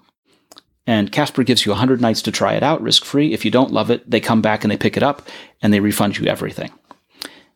[0.86, 3.34] And Casper gives you 100 nights to try it out risk free.
[3.34, 5.28] If you don't love it, they come back and they pick it up
[5.60, 6.72] and they refund you everything.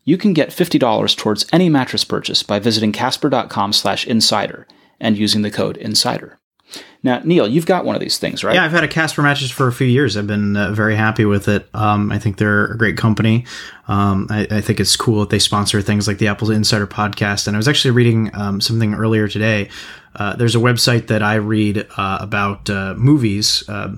[0.07, 4.65] You can get $50 towards any mattress purchase by visiting casper.com slash insider
[5.01, 6.39] and using the code insider.
[7.03, 8.55] Now, Neil, you've got one of these things, right?
[8.55, 10.15] Yeah, I've had a Casper mattress for a few years.
[10.15, 11.67] I've been uh, very happy with it.
[11.73, 13.45] Um, I think they're a great company.
[13.89, 17.45] Um, I, I think it's cool that they sponsor things like the AppleInsider podcast.
[17.45, 19.69] And I was actually reading um, something earlier today.
[20.17, 23.93] Uh, there's a website that I read uh, about uh, movies uh,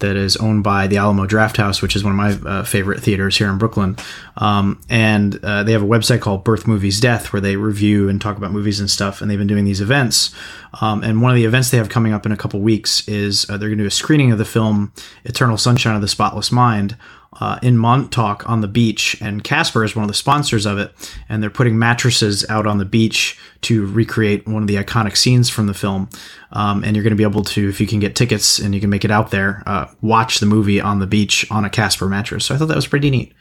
[0.00, 3.38] that is owned by the Alamo Drafthouse, which is one of my uh, favorite theaters
[3.38, 3.96] here in Brooklyn.
[4.36, 8.20] Um, and uh, they have a website called Birth Movies Death where they review and
[8.20, 9.20] talk about movies and stuff.
[9.22, 10.34] And they've been doing these events.
[10.80, 13.44] Um, and one of the events they have coming up in a couple weeks is
[13.44, 14.92] they're going to do a screening of the film
[15.24, 16.96] Eternal Sunshine of the Spotless Mind
[17.40, 20.92] uh, in Montauk on the beach, and Casper is one of the sponsors of it.
[21.28, 25.48] And they're putting mattresses out on the beach to recreate one of the iconic scenes
[25.48, 26.10] from the film.
[26.52, 28.80] Um, and you're going to be able to, if you can get tickets and you
[28.80, 32.08] can make it out there, uh, watch the movie on the beach on a Casper
[32.08, 32.46] mattress.
[32.46, 33.32] So I thought that was pretty neat.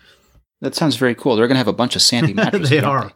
[0.61, 1.35] That sounds very cool.
[1.35, 2.69] They're going to have a bunch of Sandy mattresses.
[2.69, 3.11] they are.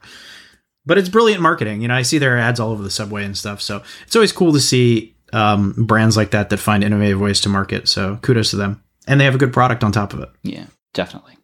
[0.85, 1.81] But it's brilliant marketing.
[1.81, 3.61] You know, I see their ads all over the subway and stuff.
[3.61, 7.49] So it's always cool to see um, brands like that that find innovative ways to
[7.49, 7.87] market.
[7.87, 8.83] So kudos to them.
[9.07, 10.29] And they have a good product on top of it.
[10.43, 11.37] Yeah, definitely.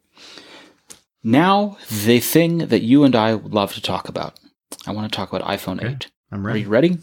[1.22, 4.38] Now, the thing that you and I would love to talk about.
[4.86, 5.92] I want to talk about iPhone Okay.
[5.92, 6.10] 8.
[6.32, 6.60] I'm ready.
[6.60, 6.98] Are you ready?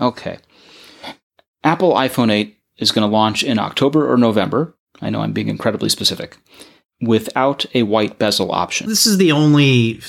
[0.00, 0.38] Okay.
[1.62, 4.74] Apple iPhone 8 is going to launch in October or November.
[5.00, 6.36] I know I'm being incredibly specific.
[7.00, 8.88] Without a white bezel option.
[8.88, 10.00] This is the only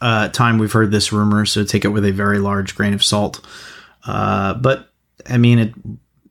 [0.00, 3.04] uh, time we've heard this rumor, so take it with a very large grain of
[3.04, 3.46] salt.
[4.06, 4.90] Uh, but
[5.28, 5.72] I mean, it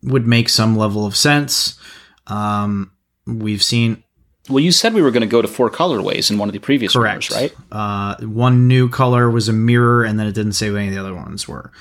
[0.04, 1.80] would make some level of sense.
[2.28, 2.92] Um,
[3.28, 4.04] we've seen
[4.50, 6.60] well, you said we were going to go to four colorways in one of the
[6.60, 7.56] previous correct, rumors, right?
[7.72, 10.94] Uh, one new color was a mirror, and then it didn't say what any of
[10.94, 11.72] the other ones were.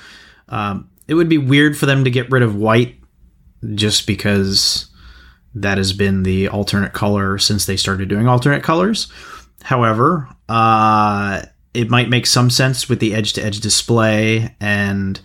[0.49, 2.95] Um, it would be weird for them to get rid of white
[3.73, 4.89] just because
[5.55, 9.11] that has been the alternate color since they started doing alternate colors.
[9.63, 15.19] However, uh, it might make some sense with the edge to edge display and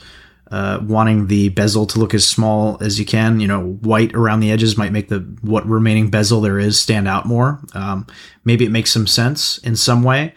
[0.53, 3.41] uh, wanting the bezel to look as small as you can.
[3.41, 7.09] You know, white around the edges might make the what remaining bezel there is stand
[7.09, 7.59] out more.
[7.75, 8.07] Um,
[8.45, 10.35] maybe it makes some sense in some way.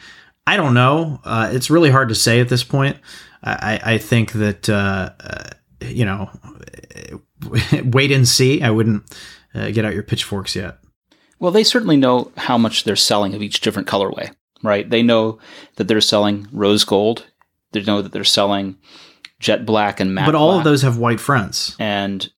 [0.48, 1.20] I don't know.
[1.26, 2.98] Uh, it's really hard to say at this point.
[3.44, 5.50] I, I think that uh, uh
[5.82, 6.30] you know,
[7.84, 8.62] wait and see.
[8.62, 9.04] I wouldn't
[9.54, 10.78] uh, get out your pitchforks yet.
[11.40, 14.90] Well, they certainly know how much they're selling of each different colorway, right?
[14.90, 15.40] They know
[15.76, 17.26] that they're selling rose gold.
[17.74, 18.78] They know that they're selling
[19.40, 20.26] jet black and matte.
[20.26, 20.60] But all black.
[20.60, 22.30] of those have white fronts, and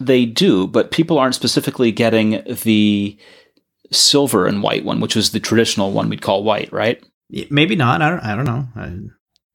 [0.00, 0.66] they do.
[0.66, 3.16] But people aren't specifically getting the
[3.90, 7.02] silver and white one, which was the traditional one we'd call white, right?
[7.50, 8.02] Maybe not.
[8.02, 8.20] I don't.
[8.20, 8.68] I don't know.
[8.76, 8.98] I,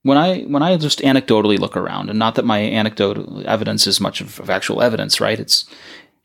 [0.03, 3.99] when I when I just anecdotally look around, and not that my anecdotal evidence is
[3.99, 5.39] much of, of actual evidence, right?
[5.39, 5.65] It's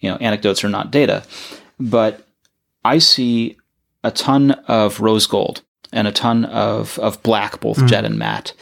[0.00, 1.24] you know anecdotes are not data,
[1.78, 2.26] but
[2.84, 3.56] I see
[4.04, 5.62] a ton of rose gold
[5.92, 7.88] and a ton of of black, both mm.
[7.88, 8.52] jet and matte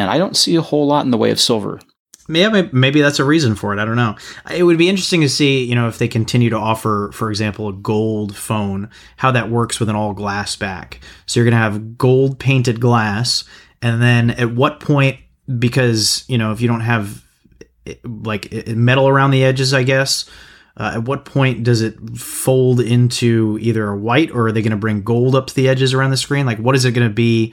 [0.00, 1.80] and I don't see a whole lot in the way of silver.
[2.28, 3.80] Yeah, maybe that's a reason for it.
[3.80, 4.14] I don't know.
[4.54, 7.68] It would be interesting to see, you know, if they continue to offer, for example,
[7.68, 11.00] a gold phone, how that works with an all glass back.
[11.26, 13.44] So you're going to have gold painted glass,
[13.82, 15.18] and then at what point,
[15.58, 17.24] because you know, if you don't have
[17.86, 20.28] eh, like eh, eh, metal around the edges, I guess.
[20.76, 24.70] Uh, at what point does it fold into either a white or are they going
[24.70, 26.46] to bring gold up to the edges around the screen?
[26.46, 27.52] Like, what is it going to be?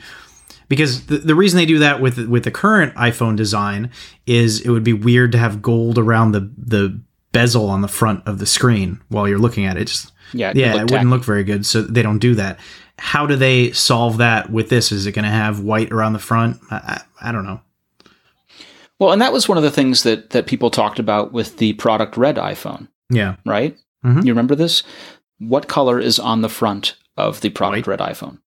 [0.68, 3.92] Because the, the reason they do that with with the current iPhone design
[4.26, 7.00] is it would be weird to have gold around the the
[7.32, 9.86] bezel on the front of the screen while you're looking at it.
[9.86, 11.66] Just yeah, it yeah, it wouldn't look very good.
[11.66, 12.60] So they don't do that.
[13.00, 14.92] How do they solve that with this?
[14.92, 16.58] Is it going to have white around the front?
[16.72, 16.76] I,
[17.22, 17.62] I, I don't know.
[19.00, 21.74] Well, and that was one of the things that that people talked about with the
[21.74, 22.88] product red iPhone.
[23.10, 23.36] Yeah.
[23.46, 23.78] Right.
[24.06, 24.26] Mm-hmm.
[24.26, 24.84] You remember this?
[25.40, 28.00] What color is on the front of the product white.
[28.00, 28.40] red iPhone?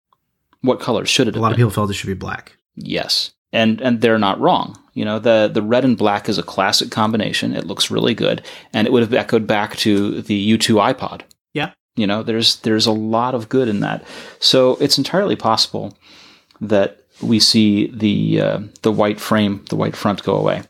[0.61, 1.33] What color should it?
[1.33, 1.39] Be?
[1.39, 1.53] A lot been?
[1.53, 2.57] of people felt it should be black.
[2.75, 4.77] Yes, and and they're not wrong.
[4.93, 7.55] You know, the the red and black is a classic combination.
[7.55, 8.43] It looks really good,
[8.73, 11.21] and it would have echoed back to the U2 iPod.
[11.53, 14.03] Yeah, you know, there's there's a lot of good in that.
[14.39, 15.97] So it's entirely possible
[16.61, 20.63] that we see the uh, the white frame, the white front go away,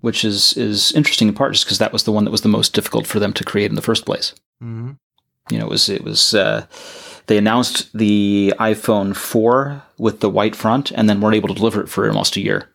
[0.00, 2.48] which is is interesting in part just because that was the one that was the
[2.48, 4.34] most difficult for them to create in the first place.
[4.62, 4.92] Mm-hmm.
[5.50, 6.34] You know, it was it was.
[6.34, 6.66] Uh,
[7.30, 11.80] they announced the iPhone 4 with the white front and then weren't able to deliver
[11.80, 12.70] it for almost a year.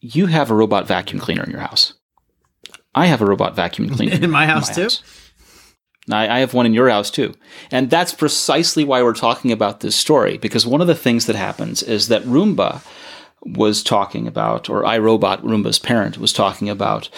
[0.00, 1.94] You have a robot vacuum cleaner in your house.
[2.94, 4.82] I have a robot vacuum cleaner in my house in my too.
[4.82, 5.02] House.
[6.12, 7.32] I, have one in your house too.
[7.70, 11.36] And that's precisely why we're talking about this story, because one of the things that
[11.36, 12.82] happens is that Roomba
[13.46, 17.08] was talking about, or iRobot, Roomba's parent, was talking about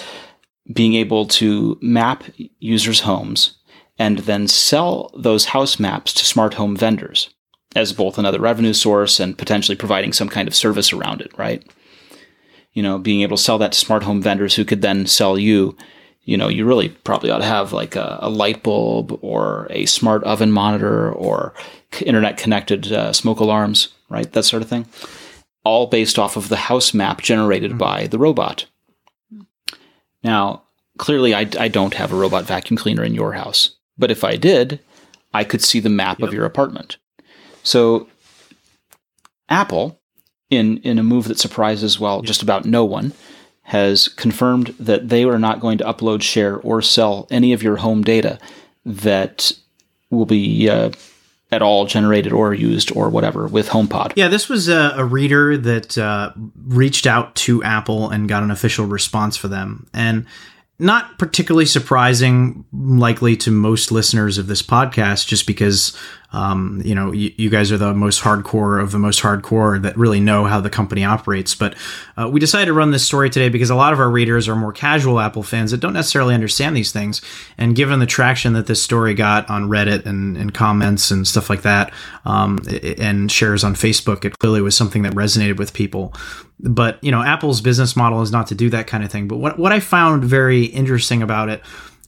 [0.72, 2.22] being able to map
[2.61, 3.58] users' homes
[3.98, 7.30] and then sell those house maps to smart home vendors
[7.76, 11.66] as both another revenue source and potentially providing some kind of service around it, right?
[12.72, 15.38] You know, being able to sell that to smart home vendors who could then sell
[15.38, 15.76] you,
[16.22, 19.87] you know, you really probably ought to have like a, a light bulb or a
[19.87, 21.54] smart oven monitor or
[22.02, 24.30] internet connected uh, smoke alarms, right?
[24.32, 24.87] That sort of thing.
[25.64, 27.78] All based off of the house map generated mm-hmm.
[27.78, 28.66] by the robot.
[30.22, 30.62] Now,
[30.98, 33.77] clearly, I, I don't have a robot vacuum cleaner in your house.
[33.98, 34.80] But if I did,
[35.34, 36.28] I could see the map yep.
[36.28, 36.96] of your apartment.
[37.62, 38.08] So
[39.48, 40.00] Apple,
[40.50, 42.24] in in a move that surprises well yep.
[42.24, 43.12] just about no one,
[43.62, 47.76] has confirmed that they are not going to upload, share, or sell any of your
[47.76, 48.38] home data
[48.87, 49.52] that
[50.11, 50.90] will be uh,
[51.50, 54.12] at all generated or used or whatever with HomePod.
[54.16, 56.32] Yeah, this was a, a reader that uh,
[56.66, 60.26] reached out to Apple and got an official response for them, and
[60.78, 65.96] not particularly surprising, likely to most listeners of this podcast, just because
[66.32, 69.96] um, you know you, you, guys are the most hardcore of the most hardcore that
[69.96, 71.54] really know how the company operates.
[71.54, 71.74] But
[72.18, 74.54] uh, we decided to run this story today because a lot of our readers are
[74.54, 77.22] more casual Apple fans that don't necessarily understand these things.
[77.56, 81.48] And given the traction that this story got on Reddit and, and comments and stuff
[81.48, 81.94] like that,
[82.26, 82.58] um,
[82.98, 86.12] and shares on Facebook, it clearly was something that resonated with people
[86.60, 89.37] but you know apple's business model is not to do that kind of thing but
[89.37, 91.62] what, what i found very interesting about it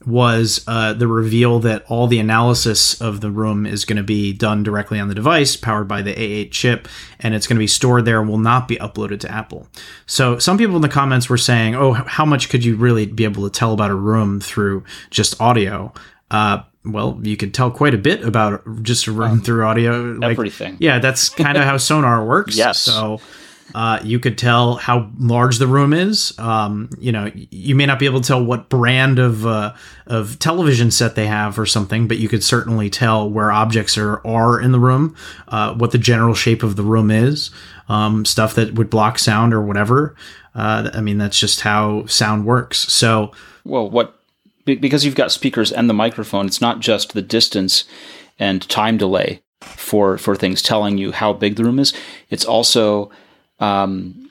[0.06, 4.32] was uh, the reveal that all the analysis of the room is going to be
[4.32, 6.88] done directly on the device, powered by the A8 chip,
[7.18, 9.68] and it's going to be stored there and will not be uploaded to Apple.
[10.06, 13.24] So some people in the comments were saying, "Oh, how much could you really be
[13.24, 15.92] able to tell about a room through just audio?"
[16.30, 20.00] Uh, well, you could tell quite a bit about just a room um, through audio.
[20.00, 20.76] Like, everything.
[20.80, 22.56] Yeah, that's kind of how sonar works.
[22.56, 22.78] Yes.
[22.78, 23.20] So
[23.74, 26.36] uh, you could tell how large the room is.
[26.38, 29.74] Um, you know, you may not be able to tell what brand of uh,
[30.06, 34.26] of television set they have or something, but you could certainly tell where objects are
[34.26, 35.14] are in the room,
[35.48, 37.50] uh, what the general shape of the room is,
[37.88, 40.16] um, stuff that would block sound or whatever.
[40.54, 42.78] Uh, I mean, that's just how sound works.
[42.92, 43.32] So,
[43.64, 44.16] well, what
[44.64, 47.84] because you've got speakers and the microphone, it's not just the distance
[48.38, 51.92] and time delay for for things telling you how big the room is.
[52.30, 53.10] It's also
[53.60, 54.30] um,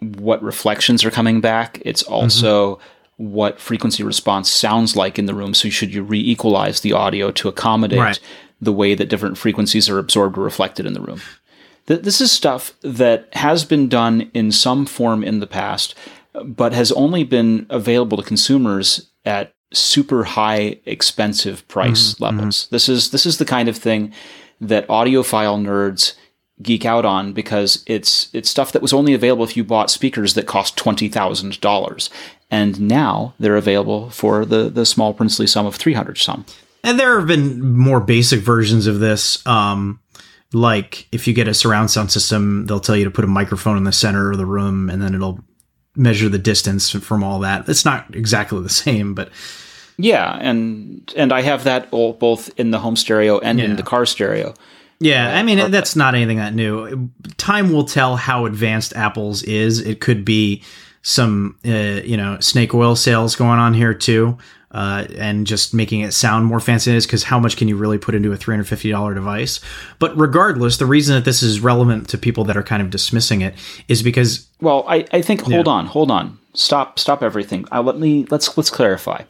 [0.00, 1.80] what reflections are coming back.
[1.84, 2.12] It's mm-hmm.
[2.12, 3.32] also mm-hmm.
[3.32, 5.54] what frequency response sounds like in the room.
[5.54, 8.20] So should you re-equalize the audio to accommodate right.
[8.60, 11.20] the way that different frequencies are absorbed or reflected in the room?
[11.86, 15.94] Th- this is stuff that has been done in some form in the past,
[16.44, 22.24] but has only been available to consumers at super high expensive price mm-hmm.
[22.24, 22.64] levels.
[22.64, 22.74] Mm-hmm.
[22.74, 24.12] This is this is the kind of thing
[24.60, 26.14] that audiophile nerds
[26.62, 30.34] geek out on because it's it's stuff that was only available if you bought speakers
[30.34, 32.10] that cost twenty thousand dollars,
[32.50, 36.44] and now they're available for the the small princely sum of three hundred some.
[36.82, 39.44] And there have been more basic versions of this.
[39.46, 40.00] Um,
[40.52, 43.76] like if you get a surround sound system, they'll tell you to put a microphone
[43.76, 45.40] in the center of the room, and then it'll
[45.96, 47.68] measure the distance from all that.
[47.68, 49.30] It's not exactly the same, but
[49.98, 53.66] yeah, and and I have that both in the home stereo and yeah.
[53.66, 54.54] in the car stereo.
[54.98, 57.10] Yeah, I mean that's not anything that new.
[57.36, 59.80] Time will tell how advanced Apple's is.
[59.80, 60.62] It could be
[61.02, 64.38] some uh, you know snake oil sales going on here too,
[64.70, 67.04] uh, and just making it sound more fancy is.
[67.06, 69.60] Because how much can you really put into a three hundred fifty dollar device?
[69.98, 73.42] But regardless, the reason that this is relevant to people that are kind of dismissing
[73.42, 73.54] it
[73.88, 75.72] is because well, I, I think hold yeah.
[75.72, 77.66] on, hold on, stop, stop everything.
[77.70, 79.24] Uh, let me let's let's clarify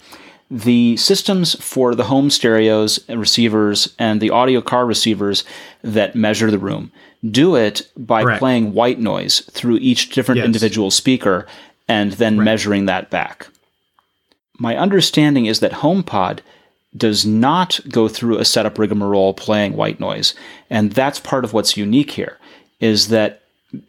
[0.50, 5.44] the systems for the home stereos and receivers and the audio car receivers
[5.82, 6.92] that measure the room
[7.30, 8.38] do it by right.
[8.38, 10.46] playing white noise through each different yes.
[10.46, 11.46] individual speaker
[11.88, 12.44] and then right.
[12.44, 13.48] measuring that back.
[14.58, 16.40] My understanding is that HomePod
[16.96, 20.34] does not go through a setup rigmarole playing white noise,
[20.70, 22.38] and that's part of what's unique here
[22.80, 23.42] is that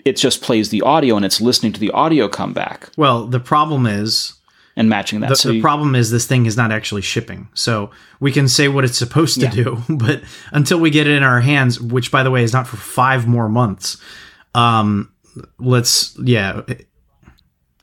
[0.03, 2.89] it just plays the audio and it's listening to the audio come back.
[2.97, 4.33] Well, the problem is
[4.77, 5.29] and matching that.
[5.29, 7.49] The, so the you, problem is this thing is not actually shipping.
[7.55, 7.89] So
[8.21, 9.51] we can say what it's supposed to yeah.
[9.51, 10.21] do, but
[10.51, 13.27] until we get it in our hands, which by the way is not for five
[13.27, 13.97] more months,
[14.55, 15.11] um,
[15.57, 16.61] let's yeah.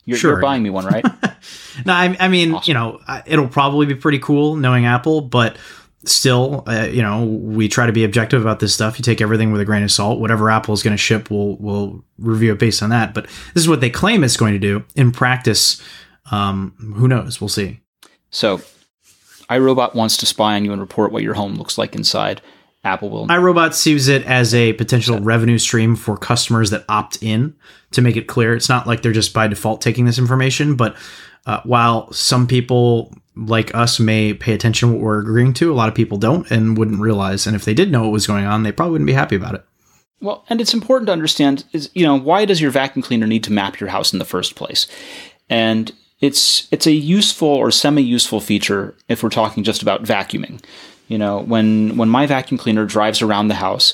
[0.05, 0.31] You're, sure.
[0.33, 1.03] you're buying me one, right?
[1.85, 2.69] no, I, I mean, awesome.
[2.69, 5.57] you know, it'll probably be pretty cool knowing Apple, but
[6.03, 8.99] still, uh, you know, we try to be objective about this stuff.
[8.99, 10.19] You take everything with a grain of salt.
[10.19, 13.15] Whatever Apple is going to ship, we'll we'll review it based on that.
[13.15, 14.85] But this is what they claim it's going to do.
[14.95, 15.81] In practice,
[16.31, 17.39] um, who knows?
[17.39, 17.81] We'll see.
[18.29, 18.61] So,
[19.49, 22.41] iRobot wants to spy on you and report what your home looks like inside.
[22.83, 23.27] Apple will.
[23.27, 27.55] iRobot sees it as a potential revenue stream for customers that opt in.
[27.91, 30.95] To make it clear, it's not like they're just by default taking this information, but
[31.45, 35.75] uh, while some people like us may pay attention to what we're agreeing to, a
[35.75, 37.47] lot of people don't and wouldn't realize.
[37.47, 39.55] And if they did know what was going on, they probably wouldn't be happy about
[39.55, 39.65] it.
[40.21, 43.43] Well, and it's important to understand is you know why does your vacuum cleaner need
[43.45, 44.87] to map your house in the first place?
[45.49, 45.91] And
[46.25, 50.63] it's it's a useful or semi-useful feature if we're talking just about vacuuming.
[51.07, 53.93] You know, when when my vacuum cleaner drives around the house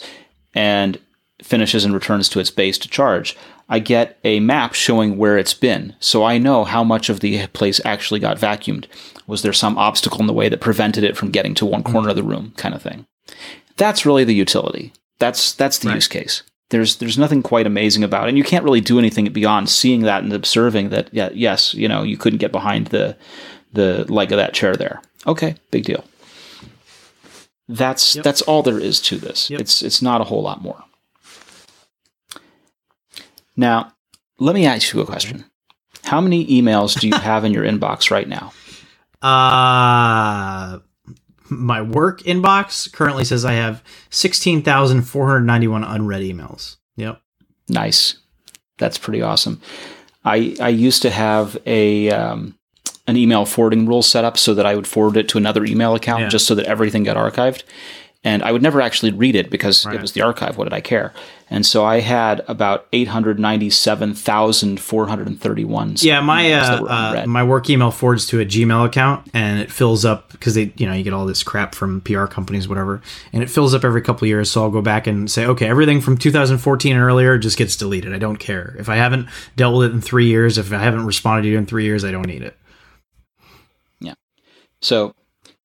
[0.54, 0.98] and
[1.44, 3.36] finishes and returns to its base to charge,
[3.68, 7.48] I get a map showing where it's been, so I know how much of the
[7.48, 8.86] place actually got vacuumed.
[9.28, 12.04] Was there some obstacle in the way that prevented it from getting to one corner
[12.04, 12.10] hmm.
[12.12, 13.06] of the room, kind of thing?
[13.78, 14.94] That's really the utility.
[15.20, 15.96] That's that's the right.
[15.96, 18.30] use case there's there's nothing quite amazing about it.
[18.30, 21.88] And you can't really do anything beyond seeing that and observing that yeah, yes, you
[21.88, 23.16] know, you couldn't get behind the
[23.74, 25.02] the leg of that chair there.
[25.28, 26.04] Okay, big deal.
[27.68, 28.24] That's yep.
[28.24, 29.50] that's all there is to this.
[29.50, 29.62] Yep.
[29.62, 30.84] It's it's not a whole lot more.
[33.56, 33.94] Now,
[34.40, 35.46] let me ask you a question.
[36.06, 38.54] How many emails do you have in your inbox right now?
[39.22, 40.80] Uh
[41.52, 46.78] my work inbox currently says I have 16,491 unread emails.
[46.96, 47.22] Yep.
[47.68, 48.18] Nice.
[48.78, 49.62] That's pretty awesome.
[50.24, 52.58] I I used to have a um,
[53.08, 55.94] an email forwarding rule set up so that I would forward it to another email
[55.96, 56.30] account yeah.
[56.30, 57.64] just so that everything got archived.
[58.24, 59.96] And I would never actually read it because right.
[59.96, 60.56] it was the archive.
[60.56, 61.12] What did I care?
[61.50, 65.96] And so I had about eight hundred ninety-seven thousand four hundred thirty-one.
[65.98, 70.06] Yeah, my uh, uh, my work email forwards to a Gmail account, and it fills
[70.06, 73.02] up because they, you know, you get all this crap from PR companies, whatever,
[73.34, 74.52] and it fills up every couple years.
[74.52, 78.14] So I'll go back and say, okay, everything from 2014 and earlier just gets deleted.
[78.14, 80.58] I don't care if I haven't dealt with it in three years.
[80.60, 82.56] If I haven't responded to you in three years, I don't need it.
[84.00, 84.14] Yeah.
[84.80, 85.16] So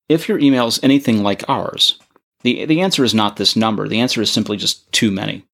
[0.09, 2.01] if your email is anything like ours,
[2.47, 3.89] the the answer is not this number.
[3.89, 5.45] The answer is simply just too many.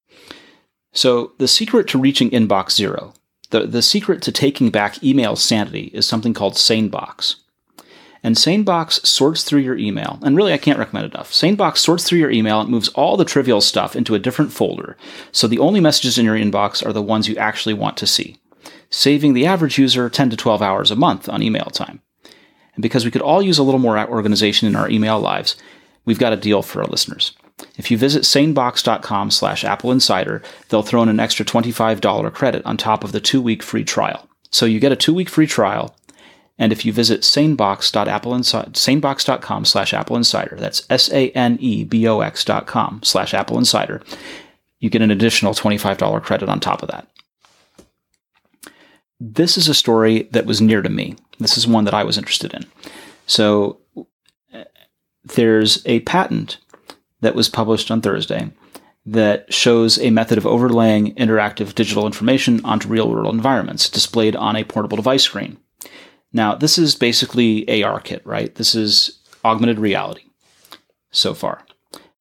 [0.93, 3.14] So, the secret to reaching inbox zero,
[3.49, 7.36] the, the secret to taking back email sanity is something called SaneBox.
[8.22, 11.32] And SaneBox sorts through your email, and really I can't recommend enough.
[11.32, 14.99] SaneBox sorts through your email and moves all the trivial stuff into a different folder,
[15.32, 18.36] so the only messages in your inbox are the ones you actually want to see,
[18.90, 22.03] saving the average user 10 to 12 hours a month on email time.
[22.74, 25.57] And because we could all use a little more organization in our email lives,
[26.05, 27.33] we've got a deal for our listeners.
[27.77, 33.05] If you visit sanebox.com slash AppleInsider, they'll throw in an extra $25 credit on top
[33.05, 34.29] of the two-week free trial.
[34.51, 35.95] So you get a two-week free trial,
[36.59, 38.43] and if you visit sanebox.com
[39.65, 44.03] slash AppleInsider, that's S-A-N-E-B-O-X dot com slash AppleInsider,
[44.79, 47.09] you get an additional $25 credit on top of that.
[49.21, 51.15] This is a story that was near to me.
[51.39, 52.67] This is one that I was interested in.
[53.27, 53.79] So
[55.25, 56.59] there's a patent
[57.20, 58.51] that was published on Thursday
[59.05, 64.55] that shows a method of overlaying interactive digital information onto real world environments displayed on
[64.55, 65.57] a portable device screen.
[66.33, 68.55] Now, this is basically ARKit, right?
[68.55, 70.25] This is augmented reality
[71.11, 71.64] so far.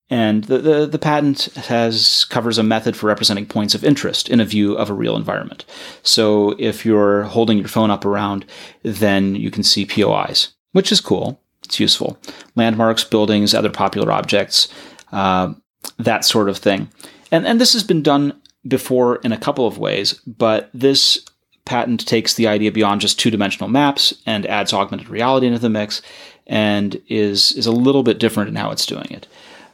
[0.09, 4.41] And the, the, the, patent has covers a method for representing points of interest in
[4.41, 5.63] a view of a real environment.
[6.03, 8.45] So if you're holding your phone up around,
[8.83, 11.41] then you can see POIs, which is cool.
[11.71, 12.17] It's useful.
[12.57, 14.67] Landmarks, buildings, other popular objects,
[15.13, 15.53] uh,
[15.97, 16.89] that sort of thing.
[17.31, 21.23] And, and this has been done before in a couple of ways, but this
[21.63, 25.69] patent takes the idea beyond just two dimensional maps and adds augmented reality into the
[25.69, 26.01] mix
[26.45, 29.25] and is, is a little bit different in how it's doing it.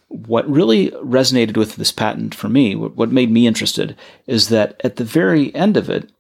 [0.09, 4.97] What really resonated with this patent for me, what made me interested, is that at
[4.97, 6.11] the very end of it,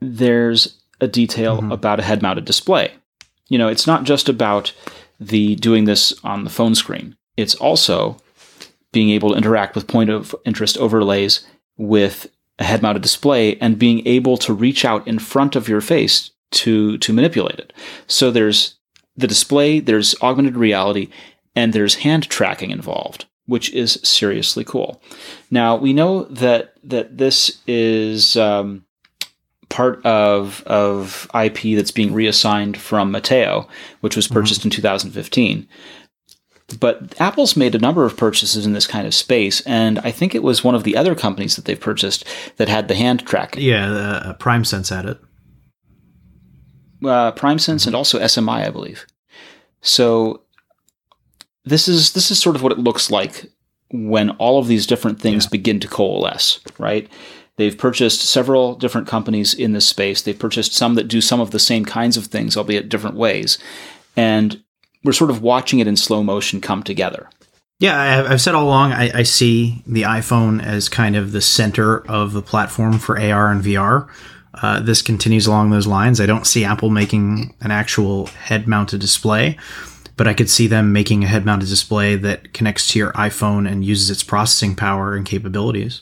[0.00, 1.72] there's a detail mm-hmm.
[1.72, 2.94] about a head mounted display.
[3.48, 4.72] You know, it's not just about
[5.20, 8.16] the doing this on the phone screen it's also
[8.92, 13.78] being able to interact with point of interest overlays with a head mounted display and
[13.78, 17.72] being able to reach out in front of your face to, to manipulate it.
[18.06, 18.76] So there's
[19.16, 21.10] the display, there's augmented reality,
[21.54, 25.02] and there's hand tracking involved, which is seriously cool.
[25.50, 28.85] Now we know that that this is um,
[29.68, 33.68] part of of IP that's being reassigned from Metaio,
[34.00, 34.68] which was purchased mm-hmm.
[34.68, 35.68] in 2015.
[36.80, 40.34] But Apple's made a number of purchases in this kind of space, and I think
[40.34, 42.24] it was one of the other companies that they've purchased
[42.56, 43.62] that had the hand tracking.
[43.62, 45.18] Yeah, uh, PrimeSense had it.
[47.04, 49.06] Uh, PrimeSense and also SMI, I believe.
[49.80, 50.42] So
[51.64, 53.46] this is this is sort of what it looks like
[53.90, 55.50] when all of these different things yeah.
[55.50, 57.08] begin to coalesce, right?
[57.56, 60.22] They've purchased several different companies in this space.
[60.22, 63.58] They've purchased some that do some of the same kinds of things, albeit different ways.
[64.16, 64.62] And
[65.04, 67.30] we're sort of watching it in slow motion come together.
[67.78, 72.06] Yeah, I've said all along, I, I, see the iPhone as kind of the center
[72.10, 74.08] of the platform for AR and VR.
[74.54, 76.18] Uh, this continues along those lines.
[76.18, 79.58] I don't see Apple making an actual head mounted display,
[80.16, 83.70] but I could see them making a head mounted display that connects to your iPhone
[83.70, 86.00] and uses its processing power and capabilities.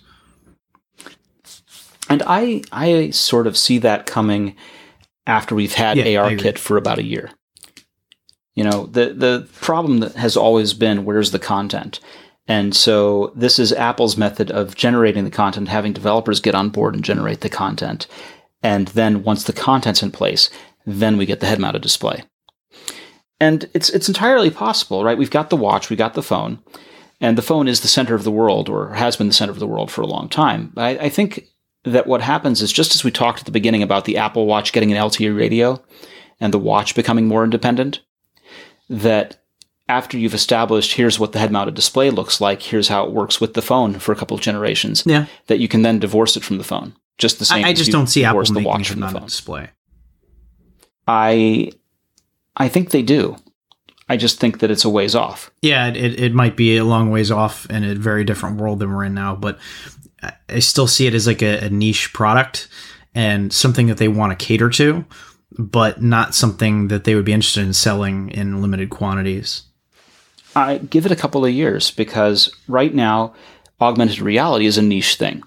[2.09, 4.57] And I, I sort of see that coming
[5.27, 7.31] after we've had yeah, ARKit for about a year.
[8.55, 11.99] You know, the the problem that has always been where's the content?
[12.47, 16.95] And so this is Apple's method of generating the content, having developers get on board
[16.95, 18.07] and generate the content.
[18.63, 20.51] And then once the content's in place,
[20.87, 22.23] then we get the head mounted display.
[23.41, 25.19] And it's it's entirely possible, right?
[25.19, 26.61] We've got the watch, we got the phone,
[27.21, 29.59] and the phone is the center of the world, or has been the center of
[29.59, 30.73] the world for a long time.
[30.77, 31.49] I, I think
[31.85, 34.73] that what happens is just as we talked at the beginning about the Apple Watch
[34.73, 35.83] getting an LTE radio
[36.41, 38.01] and the watch becoming more independent,
[38.89, 39.43] that
[39.89, 43.41] after you've established here's what the head mounted display looks like, here's how it works
[43.41, 45.27] with the phone for a couple of generations, yeah.
[45.47, 46.95] that you can then divorce it from the phone.
[47.19, 47.65] Just the same.
[47.65, 49.23] I, I just don't see Apple the making watch from the phone.
[49.23, 49.71] display.
[51.07, 51.71] I
[52.57, 53.37] I think they do.
[54.09, 55.51] I just think that it's a ways off.
[55.63, 58.93] Yeah, it, it might be a long ways off in a very different world than
[58.93, 59.59] we're in now, but
[60.49, 62.69] I still see it as like a, a niche product
[63.15, 65.05] and something that they want to cater to
[65.59, 69.63] but not something that they would be interested in selling in limited quantities.
[70.57, 73.35] I give it a couple of years because right now,
[73.81, 75.43] augmented reality is a niche thing.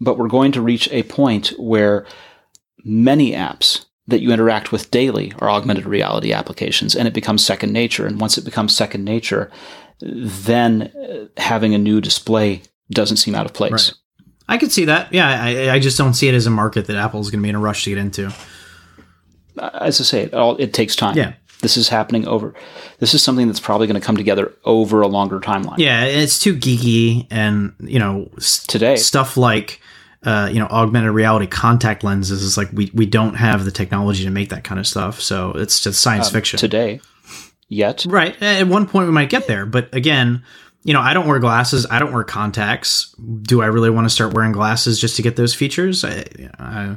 [0.00, 2.06] But we're going to reach a point where
[2.84, 7.72] many apps that you interact with daily are augmented reality applications and it becomes second
[7.72, 8.06] nature.
[8.06, 9.50] And once it becomes second nature,
[10.00, 13.72] then uh, having a new display doesn't seem out of place.
[13.72, 13.92] Right.
[14.48, 15.12] I could see that.
[15.12, 17.42] Yeah, I, I just don't see it as a market that Apple is going to
[17.42, 18.32] be in a rush to get into.
[19.58, 21.16] As I say, it, all, it takes time.
[21.16, 21.34] Yeah.
[21.60, 22.54] This is happening over.
[23.00, 25.78] This is something that's probably going to come together over a longer timeline.
[25.78, 28.30] Yeah, it's too geeky, and you know,
[28.68, 29.80] today stuff like
[30.22, 34.22] uh, you know augmented reality contact lenses is like we we don't have the technology
[34.22, 35.20] to make that kind of stuff.
[35.20, 37.00] So it's just science uh, fiction today.
[37.68, 38.40] Yet, right?
[38.40, 40.44] At one point, we might get there, but again,
[40.88, 41.84] you know, I don't wear glasses.
[41.90, 43.14] I don't wear contacts.
[43.42, 46.02] Do I really want to start wearing glasses just to get those features?
[46.02, 46.24] I,
[46.58, 46.96] I,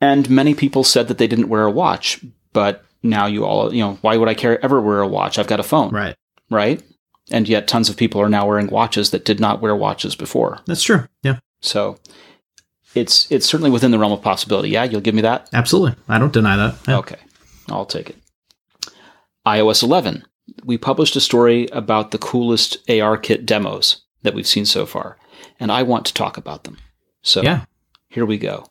[0.00, 3.82] and many people said that they didn't wear a watch, but now you all, you
[3.82, 5.38] know, why would I care ever wear a watch?
[5.38, 5.90] I've got a phone.
[5.90, 6.16] Right.
[6.48, 6.82] Right.
[7.30, 10.60] And yet tons of people are now wearing watches that did not wear watches before.
[10.66, 11.06] That's true.
[11.22, 11.40] Yeah.
[11.60, 11.98] So
[12.94, 14.70] it's it's certainly within the realm of possibility.
[14.70, 15.50] Yeah, you'll give me that?
[15.52, 16.02] Absolutely.
[16.08, 16.76] I don't deny that.
[16.88, 16.96] Yeah.
[16.96, 17.20] Okay.
[17.68, 18.16] I'll take it.
[19.46, 20.24] iOS 11.
[20.64, 25.18] We published a story about the coolest ARKit demos that we've seen so far,
[25.58, 26.78] and I want to talk about them.
[27.22, 27.64] So yeah.
[28.08, 28.66] here we go.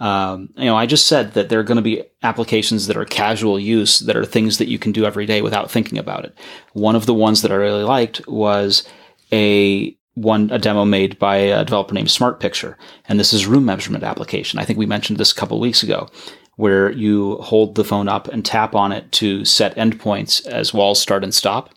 [0.00, 3.04] Um, you know, I just said that there are going to be applications that are
[3.04, 6.36] casual use that are things that you can do every day without thinking about it.
[6.72, 8.86] One of the ones that I really liked was
[9.32, 12.76] a one a demo made by a developer named Smart Picture,
[13.08, 14.58] and this is room measurement application.
[14.58, 16.08] I think we mentioned this a couple weeks ago,
[16.56, 21.00] where you hold the phone up and tap on it to set endpoints as walls
[21.00, 21.70] start and stop,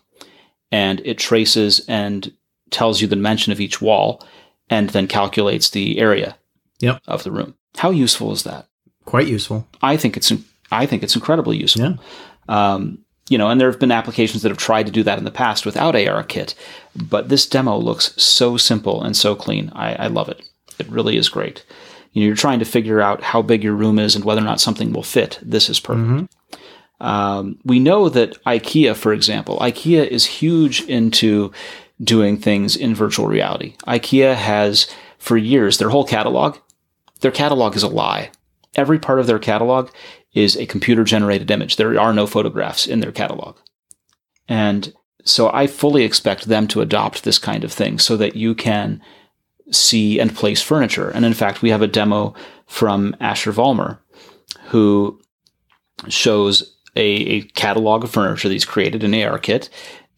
[0.70, 2.32] and it traces and
[2.70, 4.22] tells you the dimension of each wall,
[4.70, 6.36] and then calculates the area
[6.80, 7.00] yep.
[7.06, 7.54] of the room.
[7.76, 8.66] How useful is that?
[9.04, 9.66] Quite useful.
[9.82, 10.32] I think it's
[10.70, 11.82] I think it's incredibly useful.
[11.82, 11.96] Yeah.
[12.48, 12.98] Um,
[13.30, 15.30] you know, and there have been applications that have tried to do that in the
[15.30, 16.54] past without ARKit,
[16.94, 19.70] but this demo looks so simple and so clean.
[19.74, 20.42] I, I love it.
[20.78, 21.64] It really is great.
[22.12, 24.44] You know, you're trying to figure out how big your room is and whether or
[24.44, 25.38] not something will fit.
[25.42, 26.08] This is perfect.
[26.08, 27.06] Mm-hmm.
[27.06, 31.52] Um, we know that IKEA, for example, IKEA is huge into
[32.02, 33.76] doing things in virtual reality.
[33.86, 34.88] IKEA has,
[35.18, 36.58] for years, their whole catalog
[37.20, 38.30] their catalog is a lie.
[38.74, 39.90] Every part of their catalog
[40.34, 41.76] is a computer generated image.
[41.76, 43.56] There are no photographs in their catalog.
[44.48, 44.92] And
[45.24, 49.02] so I fully expect them to adopt this kind of thing so that you can
[49.70, 51.10] see and place furniture.
[51.10, 52.34] And in fact, we have a demo
[52.66, 53.98] from Asher Vollmer
[54.66, 55.20] who
[56.08, 59.68] shows a, a catalog of furniture that he's created in ARKit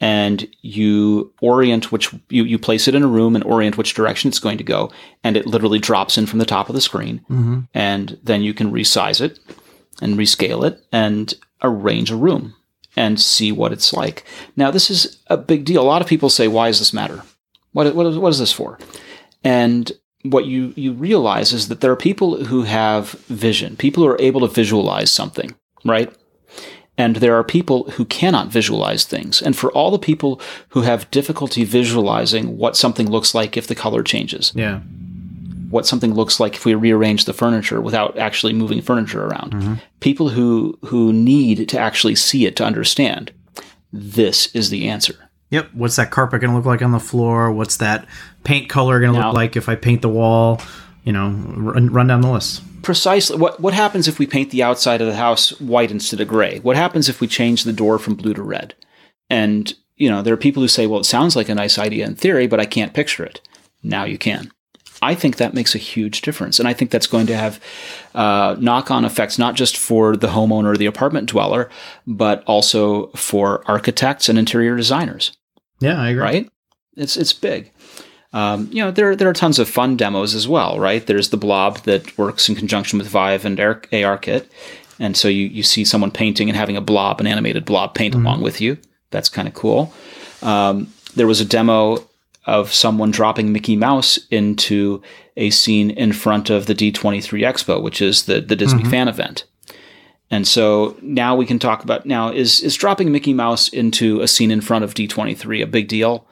[0.00, 4.28] and you orient which you, you place it in a room and orient which direction
[4.28, 4.90] it's going to go
[5.22, 7.20] and it literally drops in from the top of the screen.
[7.30, 7.60] Mm-hmm.
[7.74, 9.38] and then you can resize it
[10.00, 12.54] and rescale it and arrange a room
[12.96, 14.24] and see what it's like.
[14.56, 15.82] Now this is a big deal.
[15.82, 17.22] A lot of people say why does this matter?
[17.72, 18.78] What, what, what is this for
[19.44, 24.08] and what you, you realize is that there are people who have vision people who
[24.08, 26.14] are able to visualize something right
[27.00, 29.40] and there are people who cannot visualize things.
[29.40, 30.38] And for all the people
[30.68, 34.52] who have difficulty visualizing what something looks like if the color changes.
[34.54, 34.80] Yeah.
[35.70, 39.52] What something looks like if we rearrange the furniture without actually moving furniture around.
[39.52, 39.74] Mm-hmm.
[40.00, 43.32] People who who need to actually see it to understand.
[43.90, 45.29] This is the answer.
[45.50, 45.70] Yep.
[45.74, 47.50] What's that carpet going to look like on the floor?
[47.50, 48.06] What's that
[48.44, 50.60] paint color going to look like if I paint the wall?
[51.04, 54.62] You know, run, run down the list precisely what what happens if we paint the
[54.62, 56.58] outside of the house white instead of gray?
[56.60, 58.74] What happens if we change the door from blue to red?
[59.28, 62.06] And you know, there are people who say, "Well, it sounds like a nice idea
[62.06, 63.40] in theory, but I can't picture it."
[63.82, 64.50] Now you can.
[65.02, 67.58] I think that makes a huge difference, and I think that's going to have
[68.14, 71.70] uh, knock-on effects not just for the homeowner or the apartment dweller,
[72.06, 75.32] but also for architects and interior designers.
[75.80, 76.22] Yeah, I agree.
[76.22, 76.50] Right?
[76.96, 77.72] It's it's big.
[78.32, 81.04] Um, you know, there, there are tons of fun demos as well, right?
[81.04, 84.46] There's the blob that works in conjunction with Vive and ARKit.
[85.00, 88.14] And so you, you see someone painting and having a blob, an animated blob paint
[88.14, 88.24] mm-hmm.
[88.24, 88.78] along with you.
[89.10, 89.92] That's kind of cool.
[90.42, 92.06] Um, there was a demo
[92.46, 95.02] of someone dropping Mickey Mouse into
[95.36, 98.90] a scene in front of the D23 Expo, which is the, the Disney mm-hmm.
[98.90, 99.44] fan event.
[100.30, 104.28] And so now we can talk about now is is dropping Mickey Mouse into a
[104.28, 106.26] scene in front of D23 a big deal?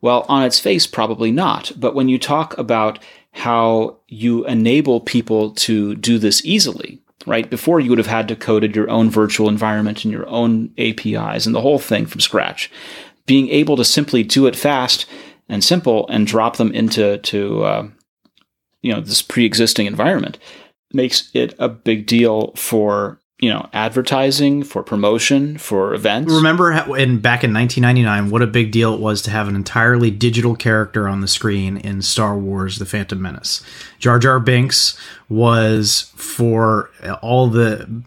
[0.00, 1.72] Well, on its face, probably not.
[1.76, 2.98] But when you talk about
[3.32, 7.50] how you enable people to do this easily, right?
[7.50, 11.46] Before you would have had to coded your own virtual environment and your own APIs
[11.46, 12.70] and the whole thing from scratch.
[13.26, 15.06] Being able to simply do it fast
[15.48, 17.88] and simple and drop them into to uh,
[18.82, 20.38] you know this pre-existing environment
[20.92, 26.32] makes it a big deal for you know, advertising, for promotion, for events.
[26.32, 29.56] Remember how, in back in 1999 what a big deal it was to have an
[29.56, 33.62] entirely digital character on the screen in Star Wars: The Phantom Menace.
[33.98, 36.90] Jar Jar Binks was for
[37.22, 38.02] all the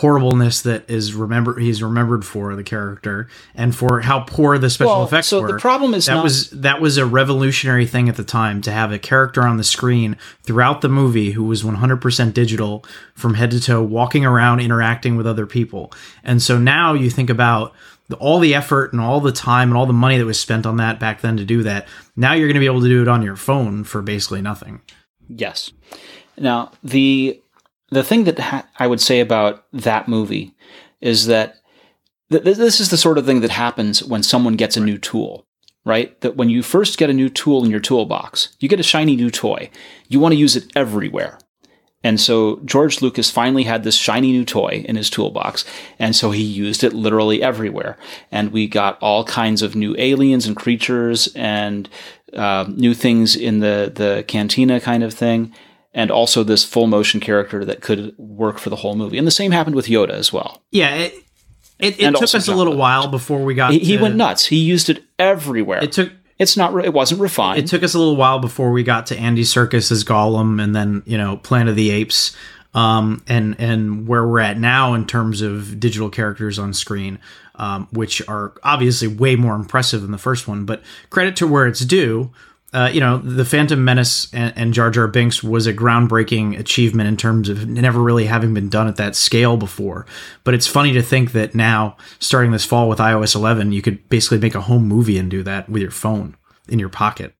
[0.00, 4.92] horribleness that is remember he's remembered for the character and for how poor the special
[4.94, 5.52] Well, effects so were.
[5.52, 8.70] the problem is that not- was that was a revolutionary thing at the time to
[8.70, 12.84] have a character on the screen throughout the movie who was 100% digital
[13.14, 15.92] from head to toe walking around interacting with other people.
[16.22, 17.74] And so now you think about
[18.08, 20.64] the, all the effort and all the time and all the money that was spent
[20.64, 21.88] on that back then to do that.
[22.16, 24.80] Now you're going to be able to do it on your phone for basically nothing.
[25.28, 25.72] Yes.
[26.38, 27.42] Now the
[27.90, 30.54] the thing that ha- I would say about that movie
[31.00, 31.56] is that
[32.30, 34.98] th- th- this is the sort of thing that happens when someone gets a new
[34.98, 35.46] tool,
[35.84, 36.20] right?
[36.20, 39.16] That when you first get a new tool in your toolbox, you get a shiny
[39.16, 39.70] new toy.
[40.08, 41.38] You want to use it everywhere.
[42.04, 45.64] And so George Lucas finally had this shiny new toy in his toolbox,
[45.98, 47.98] and so he used it literally everywhere.
[48.30, 51.88] And we got all kinds of new aliens and creatures and
[52.34, 55.52] uh, new things in the the cantina kind of thing,
[55.94, 59.18] and also this full motion character that could work for the whole movie.
[59.18, 60.62] And the same happened with Yoda as well.
[60.70, 61.14] Yeah, it
[61.78, 62.78] it, it took us a little Williams.
[62.78, 64.46] while before we got He, he to- went nuts.
[64.46, 65.82] He used it everywhere.
[65.82, 66.84] It took it's not.
[66.84, 67.58] It wasn't refined.
[67.58, 70.74] it took us a little while before we got to Andy Serkis as Gollum, and
[70.74, 72.36] then you know Planet of the Apes,
[72.74, 77.18] um, and and where we're at now in terms of digital characters on screen,
[77.56, 80.64] um, which are obviously way more impressive than the first one.
[80.64, 82.30] But credit to where it's due.
[82.72, 87.08] Uh, you know, the Phantom Menace and, and Jar Jar Binks was a groundbreaking achievement
[87.08, 90.04] in terms of never really having been done at that scale before.
[90.44, 94.06] But it's funny to think that now, starting this fall with iOS 11, you could
[94.10, 96.36] basically make a home movie and do that with your phone
[96.68, 97.34] in your pocket.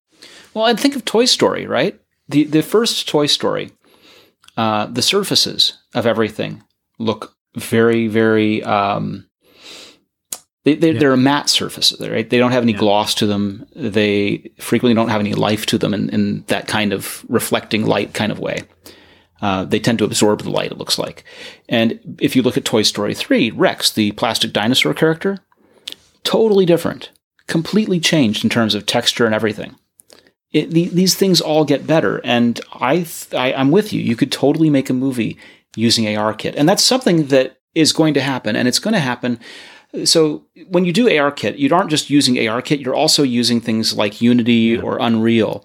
[0.54, 2.00] Well, and think of Toy Story, right?
[2.28, 3.72] The the first Toy Story,
[4.56, 6.62] uh, the surfaces of everything
[6.98, 8.62] look very, very.
[8.62, 9.27] Um,
[10.74, 12.28] they, they, They're a matte surface, right?
[12.28, 13.66] They don't have any gloss to them.
[13.74, 18.14] They frequently don't have any life to them in, in that kind of reflecting light
[18.14, 18.62] kind of way.
[19.40, 21.24] Uh, they tend to absorb the light, it looks like.
[21.68, 25.38] And if you look at Toy Story 3, Rex, the plastic dinosaur character,
[26.24, 27.10] totally different,
[27.46, 29.76] completely changed in terms of texture and everything
[30.52, 32.20] it, the, these things all get better.
[32.24, 34.00] And I, th- I, I'm with you.
[34.00, 35.38] You could totally make a movie
[35.76, 39.38] using ARKit, and that's something that is going to happen, and it's going to happen.
[40.04, 44.20] So when you do ARKit, you aren't just using ARKit; you're also using things like
[44.20, 45.64] Unity or Unreal.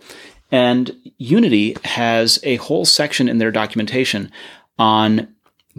[0.52, 4.32] And Unity has a whole section in their documentation
[4.78, 5.28] on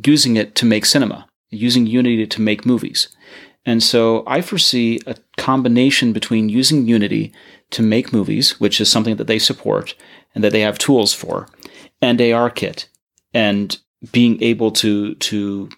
[0.05, 3.09] using it to make cinema, using Unity to make movies.
[3.66, 7.32] And so I foresee a combination between using Unity
[7.70, 9.94] to make movies, which is something that they support
[10.34, 11.48] and that they have tools for,
[12.02, 12.86] and ARKit,
[13.32, 13.78] and
[14.12, 15.68] being able to to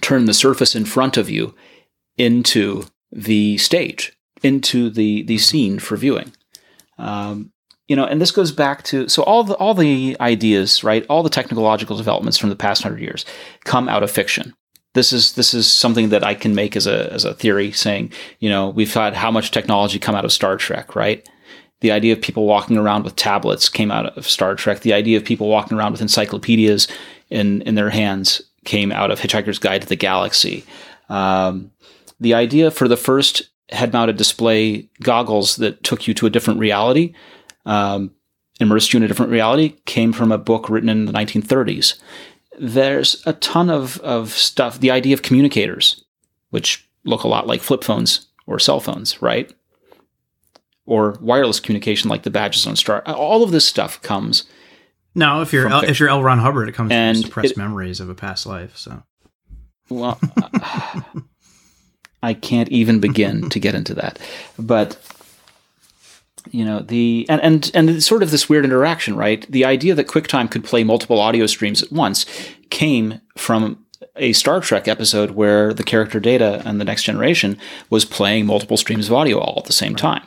[0.00, 1.54] turn the surface in front of you
[2.20, 6.32] into the stage, into the the scene for viewing.
[6.98, 7.52] Um,
[7.88, 11.04] you know, and this goes back to so all the all the ideas, right?
[11.08, 13.24] All the technological developments from the past hundred years
[13.64, 14.54] come out of fiction
[14.94, 18.12] this is this is something that I can make as a as a theory, saying
[18.40, 21.26] you know we've had how much technology come out of Star Trek, right?
[21.80, 24.80] The idea of people walking around with tablets came out of Star Trek.
[24.80, 26.88] The idea of people walking around with encyclopedias
[27.30, 30.64] in in their hands came out of Hitchhiker's Guide to the Galaxy.
[31.08, 31.70] Um,
[32.20, 37.14] the idea for the first head-mounted display goggles that took you to a different reality,
[37.66, 38.10] um,
[38.60, 41.94] immersed you in a different reality, came from a book written in the 1930s
[42.62, 44.80] there's a ton of, of stuff.
[44.80, 46.04] The idea of communicators,
[46.50, 49.50] which look a lot like flip phones or cell phones, right?
[50.84, 53.02] Or wireless communication like the badges on Star.
[53.06, 54.44] All of this stuff comes.
[55.14, 56.22] No, if you're L, if you're L.
[56.22, 58.76] Ron Hubbard, it comes And from suppressed it- memories of a past life.
[58.76, 59.02] So
[59.88, 60.20] Well,
[62.22, 64.18] I can't even begin to get into that.
[64.58, 64.98] But
[66.50, 69.50] you know the and and and it's sort of this weird interaction, right?
[69.50, 72.26] The idea that QuickTime could play multiple audio streams at once
[72.70, 73.84] came from
[74.16, 77.58] a Star Trek episode where the character Data and the Next Generation
[77.88, 80.22] was playing multiple streams of audio all at the same time.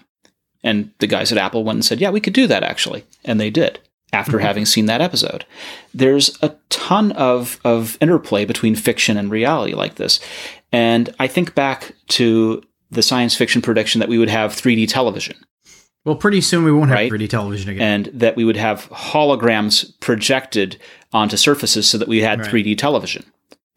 [0.64, 3.40] And the guys at Apple went and said, "Yeah, we could do that actually," and
[3.40, 3.80] they did
[4.14, 4.46] after mm-hmm.
[4.46, 5.46] having seen that episode.
[5.94, 10.20] There's a ton of of interplay between fiction and reality like this,
[10.72, 15.36] and I think back to the science fiction prediction that we would have 3D television
[16.06, 17.12] well, pretty soon we won't have Right.
[17.12, 17.82] 3D television again.
[17.82, 20.78] and that we would have holograms projected
[21.14, 22.50] onto surfaces so that we had Right.
[22.50, 23.24] 3D television.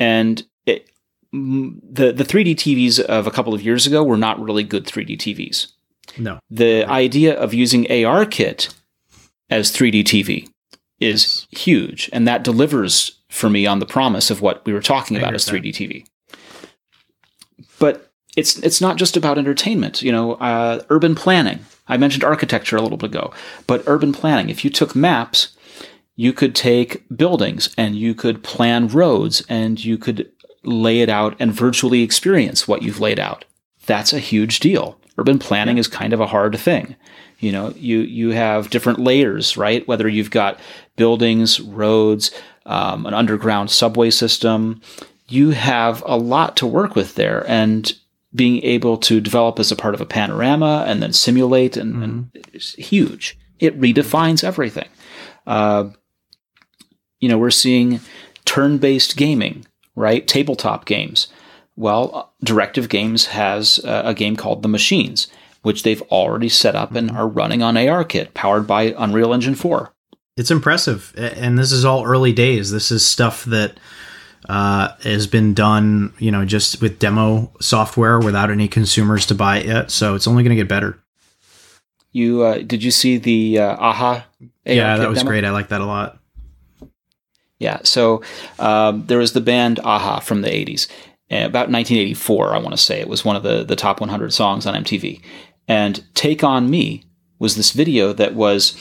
[0.00, 0.90] And it,
[1.32, 5.16] the the 3D TVs of a couple of years ago were not really good 3D
[5.16, 5.68] TVs.
[6.18, 8.74] no, The idea of using ARKit
[9.50, 10.48] as 3D TV
[10.98, 15.16] is huge, and that delivers for me on the promise of what we were talking
[15.16, 16.06] about as 3D TV.
[17.78, 20.02] But it's it's not just about entertainment.
[20.02, 21.64] You know, uh, urban planning.
[21.88, 23.32] I mentioned architecture a little bit ago,
[23.66, 24.50] but urban planning.
[24.50, 25.56] If you took maps,
[26.16, 30.30] you could take buildings and you could plan roads and you could
[30.64, 33.44] lay it out and virtually experience what you've laid out.
[33.86, 34.98] That's a huge deal.
[35.16, 36.96] Urban planning is kind of a hard thing.
[37.38, 39.86] You know, you you have different layers, right?
[39.86, 40.58] Whether you've got
[40.96, 42.30] buildings, roads,
[42.64, 44.80] um, an underground subway system,
[45.28, 47.92] you have a lot to work with there, and
[48.34, 52.02] being able to develop as a part of a panorama and then simulate and, mm-hmm.
[52.02, 53.38] and it's huge.
[53.58, 54.88] It redefines everything.
[55.46, 55.90] Uh,
[57.18, 58.00] you know, we're seeing
[58.44, 60.26] turn-based gaming, right?
[60.26, 61.28] Tabletop games.
[61.76, 65.28] Well, Directive Games has a, a game called The Machines,
[65.66, 67.16] which they've already set up and mm-hmm.
[67.16, 69.92] are running on ARKit, powered by Unreal Engine 4.
[70.36, 72.70] It's impressive, and this is all early days.
[72.70, 73.76] This is stuff that
[74.48, 79.56] uh, has been done, you know, just with demo software without any consumers to buy
[79.58, 79.90] it yet.
[79.90, 81.02] So it's only going to get better.
[82.12, 84.24] You uh, did you see the uh, Aha?
[84.64, 85.30] yeah, that was demo?
[85.30, 85.44] great.
[85.44, 86.20] I like that a lot.
[87.58, 88.22] Yeah, so
[88.60, 90.86] um, there was the band a-ha from the '80s,
[91.28, 93.00] eh, about 1984, I want to say.
[93.00, 95.22] It was one of the the top 100 songs on MTV,
[95.68, 97.04] and "Take on Me"
[97.38, 98.76] was this video that was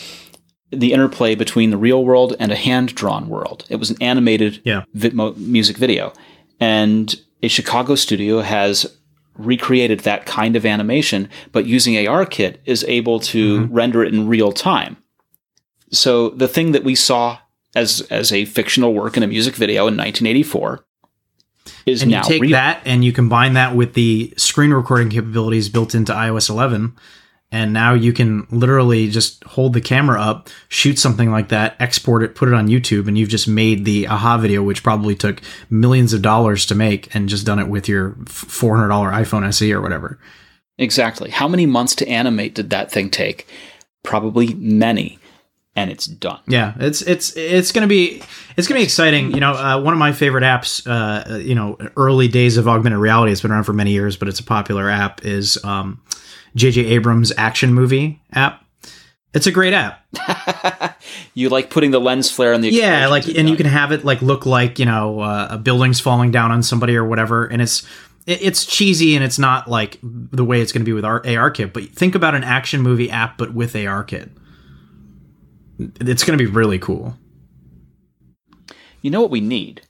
[0.72, 3.66] the interplay between the real world and a hand drawn world.
[3.70, 4.84] It was an animated yeah.
[4.94, 6.14] vi- music video.
[6.60, 8.98] And a Chicago studio has
[9.36, 13.74] recreated that kind of animation, but using ARKit is able to mm-hmm.
[13.74, 14.98] render it in real time.
[15.92, 17.40] So the thing that we saw
[17.76, 20.86] as as a fictional work in a music video in 1984
[21.86, 22.52] is and now you take real.
[22.52, 26.96] that and you combine that with the screen recording capabilities built into iOS 11
[27.52, 32.24] and now you can literally just hold the camera up, shoot something like that, export
[32.24, 35.42] it, put it on YouTube, and you've just made the aha video, which probably took
[35.70, 39.80] millions of dollars to make, and just done it with your $400 iPhone SE or
[39.80, 40.20] whatever.
[40.78, 41.30] Exactly.
[41.30, 43.48] How many months to animate did that thing take?
[44.04, 45.20] Probably many
[45.76, 46.40] and it's done.
[46.48, 48.22] Yeah, it's it's it's gonna be
[48.56, 49.32] it's gonna be exciting.
[49.32, 53.00] You know, uh, one of my favorite apps, uh, you know, early days of augmented
[53.00, 53.32] reality.
[53.32, 55.26] It's been around for many years, but it's a popular app.
[55.26, 56.02] Is um,
[56.56, 56.86] J.J.
[56.86, 58.64] Abrams action movie app.
[59.34, 60.02] It's a great app.
[61.34, 64.06] you like putting the lens flare on the yeah, like, and you can have it
[64.06, 67.62] like look like you know uh, a building's falling down on somebody or whatever, and
[67.62, 67.86] it's
[68.26, 71.74] it's cheesy and it's not like the way it's going to be with our ARKit.
[71.74, 74.32] But think about an action movie app, but with ARKit.
[75.80, 77.18] It's going to be really cool.
[79.02, 79.82] You know what we need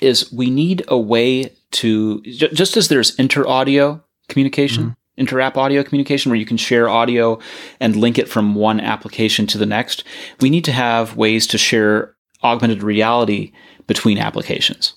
[0.00, 4.84] is we need a way to just as there's inter audio communication.
[4.84, 7.38] Mm-hmm inter-app audio communication where you can share audio
[7.80, 10.04] and link it from one application to the next.
[10.40, 13.52] We need to have ways to share augmented reality
[13.86, 14.94] between applications.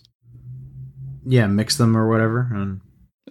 [1.26, 2.49] Yeah, mix them or whatever.
[2.53, 2.82] And-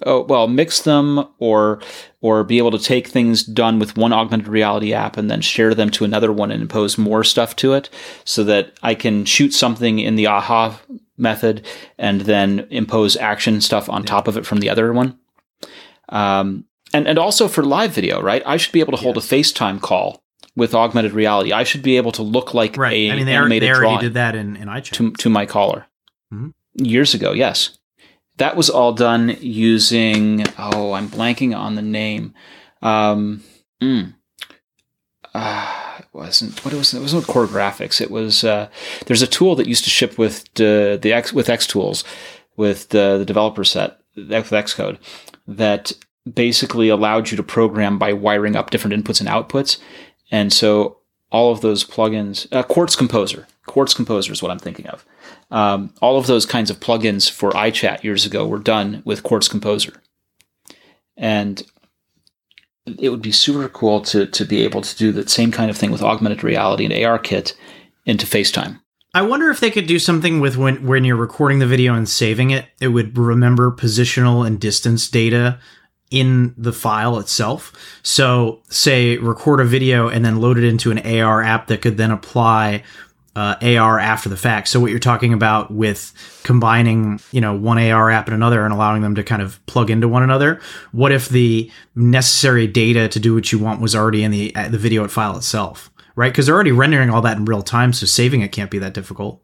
[0.03, 1.81] oh well, mix them or
[2.21, 5.75] or be able to take things done with one augmented reality app and then share
[5.75, 7.91] them to another one and impose more stuff to it,
[8.25, 10.81] so that I can shoot something in the AHA
[11.17, 11.65] method
[11.99, 14.09] and then impose action stuff on yeah.
[14.09, 15.19] top of it from the other one.
[16.09, 18.43] Um, and and also for live video, right?
[18.47, 19.31] I should be able to hold yes.
[19.31, 20.23] a FaceTime call
[20.57, 21.53] with augmented reality.
[21.53, 22.93] I should be able to look like right.
[22.93, 24.93] a I mean, they animated are, they already did that in, in iChat.
[24.93, 25.87] To, to my caller.
[26.33, 26.51] Mm-hmm.
[26.85, 27.79] Years ago, yes.
[28.37, 32.35] That was all done using, oh, I'm blanking on the name.
[32.83, 33.43] Um,
[33.81, 34.15] mm,
[35.35, 36.95] uh, it wasn't what it was.
[36.95, 38.01] It wasn't Core Graphics.
[38.01, 38.69] It was uh,
[39.07, 42.05] there's a tool that used to ship with the, the X with Xtools
[42.57, 44.99] with the, the developer set with Xcode
[45.47, 45.93] that
[46.33, 49.79] basically allowed you to program by wiring up different inputs and outputs.
[50.31, 50.99] And so
[51.31, 55.05] all of those plugins, uh, Quartz Composer, Quartz Composer is what I'm thinking of.
[55.55, 59.47] Um, all of those kinds of plugins for iChat years ago were done with Quartz
[59.47, 59.93] Composer.
[61.17, 61.63] And
[62.99, 65.77] it would be super cool to, to be able to do the same kind of
[65.77, 67.55] thing with augmented reality and ARKit
[68.05, 68.81] into FaceTime.
[69.15, 72.09] I wonder if they could do something with when when you're recording the video and
[72.09, 75.61] saving it, it would remember positional and distance data
[76.11, 77.73] in the file itself.
[78.03, 81.97] So, say record a video and then load it into an AR app that could
[81.97, 82.83] then apply
[83.37, 84.69] uh, AR after the fact.
[84.69, 86.13] So, what you're talking about with
[86.43, 89.91] combining, you know, one AR app and another and allowing them to kind of plug
[89.91, 90.61] into one another.
[90.93, 94.69] What if the necessary data to do what you want was already in the uh,
[94.69, 96.33] the video file itself, right?
[96.33, 98.95] Because they're already rendering all that in real time, so saving it can't be that
[98.95, 99.43] difficult.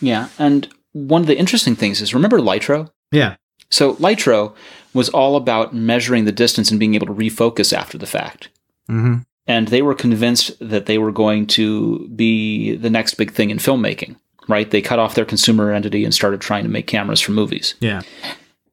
[0.00, 2.90] Yeah, and one of the interesting things is remember Lytro?
[3.10, 3.36] Yeah.
[3.70, 4.54] So Lytro
[4.94, 8.48] was all about measuring the distance and being able to refocus after the fact.
[8.90, 9.18] Mm-hmm.
[9.48, 13.58] And they were convinced that they were going to be the next big thing in
[13.58, 14.14] filmmaking.
[14.46, 14.70] Right?
[14.70, 17.74] They cut off their consumer entity and started trying to make cameras for movies.
[17.80, 18.00] Yeah.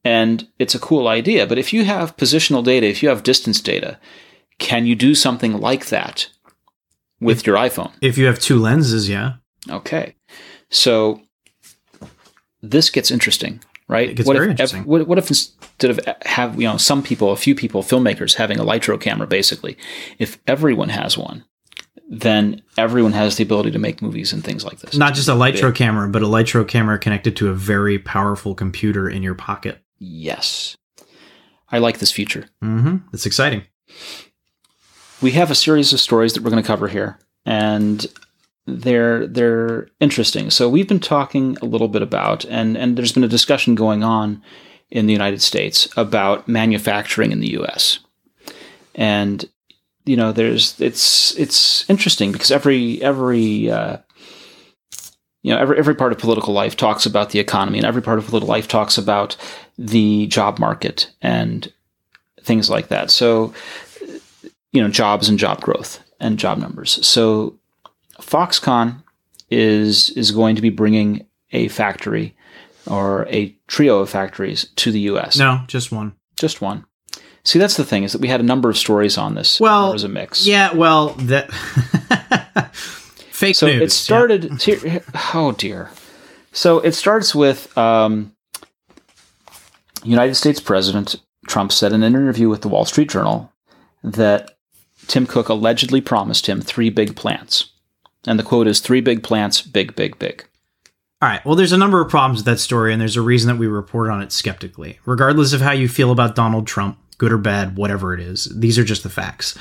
[0.05, 3.59] And it's a cool idea, but if you have positional data, if you have distance
[3.59, 3.99] data,
[4.57, 6.29] can you do something like that
[7.19, 7.91] with If- your iPhone?
[8.01, 9.33] If you have two lenses, yeah.
[9.69, 10.15] Okay.
[10.69, 11.21] So
[12.61, 14.11] this gets interesting, right?
[14.11, 14.85] It gets what very if, interesting.
[14.85, 15.29] What, what if
[15.79, 19.27] instead of have you know some people, a few people, filmmakers having a Lytro camera,
[19.27, 19.77] basically,
[20.19, 21.43] if everyone has one,
[22.09, 24.95] then everyone has the ability to make movies and things like this.
[24.95, 25.75] Not just a Lytro Big.
[25.75, 29.79] camera, but a Lytro camera connected to a very powerful computer in your pocket.
[29.99, 30.77] Yes,
[31.71, 32.45] I like this future.
[32.63, 32.97] Mm-hmm.
[33.13, 33.63] It's exciting.
[35.21, 38.05] we have a series of stories that we're going to cover here, and
[38.65, 40.49] they're they're interesting.
[40.51, 44.03] So we've been talking a little bit about, and and there's been a discussion going
[44.03, 44.41] on
[44.89, 47.99] in the United States about manufacturing in the U.S.
[48.93, 49.45] And
[50.05, 53.97] you know, there's it's it's interesting because every every uh,
[55.41, 58.19] you know every every part of political life talks about the economy, and every part
[58.19, 59.35] of political life talks about
[59.77, 61.71] the job market and
[62.41, 63.09] things like that.
[63.09, 63.53] So
[64.71, 67.05] you know jobs and job growth and job numbers.
[67.05, 67.57] So
[68.19, 69.03] Foxconn
[69.49, 72.35] is is going to be bringing a factory
[72.85, 75.37] or a trio of factories to the U.S.
[75.37, 76.13] No, just one.
[76.37, 76.85] just one.
[77.43, 79.59] See, that's the thing is that we had a number of stories on this.
[79.59, 80.47] Well, there was a mix.
[80.47, 81.51] Yeah, well, that
[82.73, 83.81] fake So news.
[83.81, 84.61] it started.
[84.61, 85.03] here-
[85.33, 85.91] oh dear.
[86.51, 88.33] So it starts with um,
[90.03, 91.15] United States President
[91.47, 93.51] Trump said in an interview with the Wall Street Journal
[94.03, 94.57] that
[95.07, 97.71] Tim Cook allegedly promised him three big plants,
[98.25, 100.45] and the quote is three big plants, big, big, big.
[101.25, 101.43] All right.
[101.43, 103.65] Well, there's a number of problems with that story, and there's a reason that we
[103.65, 104.99] report on it skeptically.
[105.07, 108.77] Regardless of how you feel about Donald Trump, good or bad, whatever it is, these
[108.77, 109.57] are just the facts.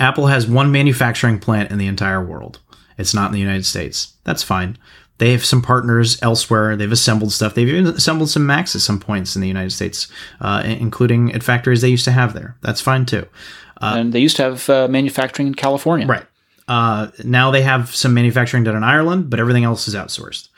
[0.00, 2.58] Apple has one manufacturing plant in the entire world.
[2.98, 4.14] It's not in the United States.
[4.24, 4.76] That's fine.
[5.18, 6.74] They have some partners elsewhere.
[6.74, 7.54] They've assembled stuff.
[7.54, 10.08] They've even assembled some Macs at some points in the United States,
[10.40, 12.56] uh, including at factories they used to have there.
[12.60, 13.28] That's fine too.
[13.80, 16.08] and they used to have uh, manufacturing in California.
[16.08, 16.26] Right.
[16.66, 20.48] Uh, now they have some manufacturing done in Ireland, but everything else is outsourced.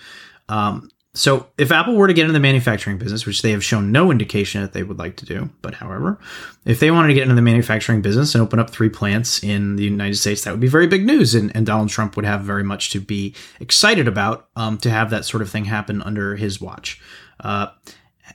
[0.49, 3.91] Um, so if Apple were to get into the manufacturing business, which they have shown
[3.91, 6.19] no indication that they would like to do, but however,
[6.67, 9.77] if they wanted to get into the manufacturing business and open up three plants in
[9.77, 12.43] the United States, that would be very big news, and, and Donald Trump would have
[12.43, 16.37] very much to be excited about um, to have that sort of thing happen under
[16.37, 17.01] his watch.
[17.41, 17.69] Uh,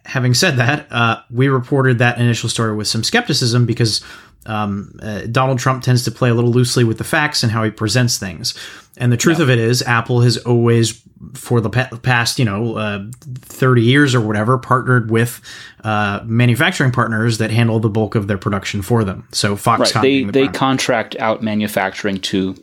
[0.05, 4.03] having said that, uh, we reported that initial story with some skepticism because
[4.46, 7.64] um, uh, Donald Trump tends to play a little loosely with the facts and how
[7.64, 8.54] he presents things.
[8.98, 11.02] And the truth of it is, Apple has always,
[11.34, 15.42] for the past, you know, uh, 30 years or whatever, partnered with
[15.84, 19.28] uh, manufacturing partners that handle the bulk of their production for them.
[19.32, 20.02] So Foxconn, Right.
[20.02, 22.54] They the they prime- contract out manufacturing to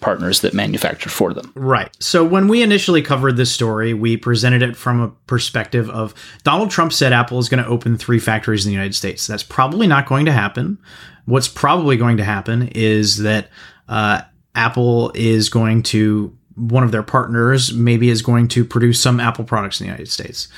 [0.00, 1.52] partners that manufacture for them.
[1.54, 1.94] Right.
[2.00, 6.70] So when we initially covered this story, we presented it from a perspective of Donald
[6.70, 9.26] Trump said Apple is going to open three factories in the United States.
[9.26, 10.78] That's probably not going to happen.
[11.26, 13.48] What's probably going to happen is that
[13.88, 14.22] uh,
[14.54, 19.44] Apple is going to one of their partners maybe is going to produce some Apple
[19.44, 20.48] products in the United States.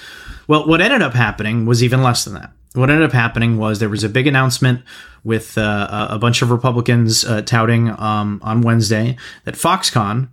[0.48, 2.50] Well, what ended up happening was even less than that.
[2.74, 4.82] What ended up happening was there was a big announcement
[5.24, 10.28] with uh, a bunch of Republicans uh, touting um, on Wednesday that Foxconn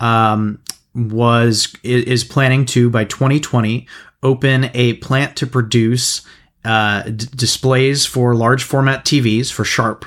[0.00, 0.60] um,
[0.94, 3.86] was is planning to by 2020
[4.22, 6.22] open a plant to produce
[6.64, 10.04] uh, d- displays for large format TVs for Sharp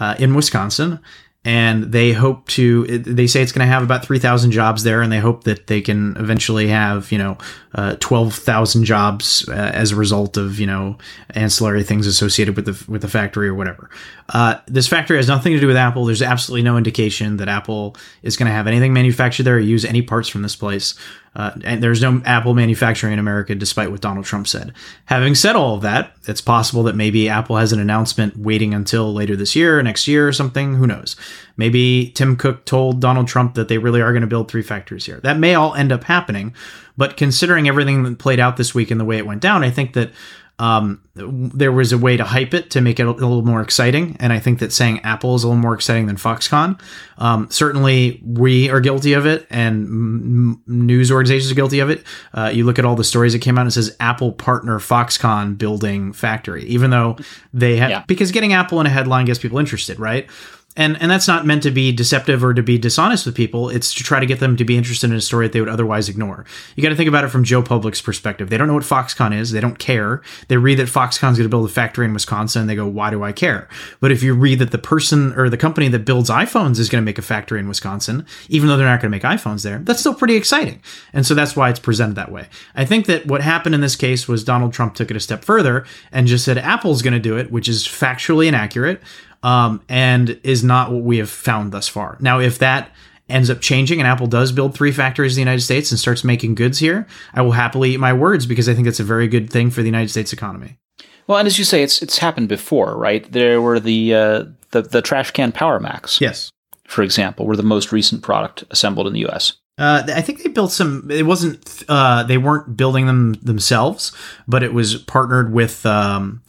[0.00, 0.98] uh, in Wisconsin.
[1.44, 5.12] And they hope to, they say it's going to have about 3,000 jobs there, and
[5.12, 7.36] they hope that they can eventually have, you know,
[7.74, 10.96] uh, 12,000 jobs uh, as a result of, you know,
[11.30, 13.90] ancillary things associated with the, with the factory or whatever.
[14.30, 16.06] Uh, this factory has nothing to do with Apple.
[16.06, 19.84] There's absolutely no indication that Apple is going to have anything manufactured there or use
[19.84, 20.94] any parts from this place.
[21.36, 24.72] Uh, and there's no Apple manufacturing in America, despite what Donald Trump said.
[25.06, 29.12] Having said all of that, it's possible that maybe Apple has an announcement waiting until
[29.12, 30.74] later this year, next year, or something.
[30.74, 31.16] Who knows?
[31.56, 35.06] Maybe Tim Cook told Donald Trump that they really are going to build three factories
[35.06, 35.20] here.
[35.20, 36.54] That may all end up happening.
[36.96, 39.70] But considering everything that played out this week and the way it went down, I
[39.70, 40.12] think that
[40.60, 44.16] um, there was a way to hype it to make it a little more exciting.
[44.20, 46.80] And I think that saying Apple is a little more exciting than Foxconn.
[47.18, 52.04] Um, certainly, we are guilty of it, and m- news organizations are guilty of it.
[52.32, 54.78] Uh, you look at all the stories that came out and it says Apple partner
[54.78, 57.16] Foxconn building factory, even though
[57.52, 58.04] they have, Yeah.
[58.06, 60.28] because getting Apple in a headline gets people interested, right?
[60.76, 63.68] And and that's not meant to be deceptive or to be dishonest with people.
[63.68, 65.68] It's to try to get them to be interested in a story that they would
[65.68, 66.44] otherwise ignore.
[66.74, 68.50] You got to think about it from joe public's perspective.
[68.50, 69.52] They don't know what foxconn is.
[69.52, 70.22] They don't care.
[70.48, 73.10] They read that foxconn's going to build a factory in wisconsin and they go why
[73.10, 73.68] do i care?
[74.00, 77.02] But if you read that the person or the company that builds iphones is going
[77.02, 79.78] to make a factory in wisconsin even though they're not going to make iphones there
[79.78, 80.82] that's still pretty exciting.
[81.12, 82.48] And so that's why it's presented that way.
[82.74, 85.44] I think that what happened in this case was donald trump took it a step
[85.44, 89.00] further and just said apple's going to do it which is factually inaccurate
[89.44, 92.16] um, and is not what we have found thus far.
[92.18, 92.90] Now, if that
[93.28, 96.24] ends up changing and Apple does build three factories in the United States and starts
[96.24, 99.28] making goods here, I will happily eat my words because I think that's a very
[99.28, 100.78] good thing for the United States economy.
[101.26, 103.30] Well, and as you say, it's it's happened before, right?
[103.30, 106.50] There were the uh, the the trash can Power Macs, yes,
[106.86, 109.54] for example, were the most recent product assembled in the U.S.
[109.78, 111.10] Uh, I think they built some.
[111.10, 111.82] It wasn't.
[111.88, 114.12] Uh, they weren't building them themselves,
[114.46, 115.84] but it was partnered with.
[115.86, 116.42] Um,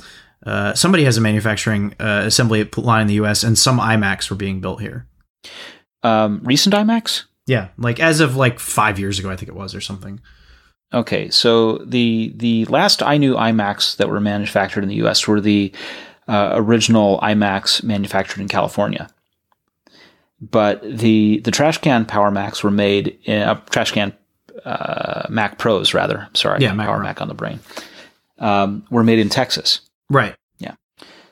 [0.46, 3.43] uh, somebody has a manufacturing uh, assembly line in the U.S.
[3.43, 5.08] and some iMacs were being built here.
[6.04, 7.24] Um, recent iMacs?
[7.48, 10.20] Yeah, like as of like five years ago, I think it was, or something.
[10.93, 15.28] Okay, so the the last I knew iMacs that were manufactured in the U.S.
[15.28, 15.72] were the
[16.28, 19.10] uh, original iMacs manufactured in California.
[20.41, 24.14] But the the trash can Power Macs were made in uh, trash can
[24.64, 26.28] uh, Mac Pros rather.
[26.34, 27.60] Sorry, yeah, Mac Power Mac on the brain.
[28.38, 29.82] Um, were made in Texas.
[30.10, 30.36] Right.
[30.58, 30.76] Yeah.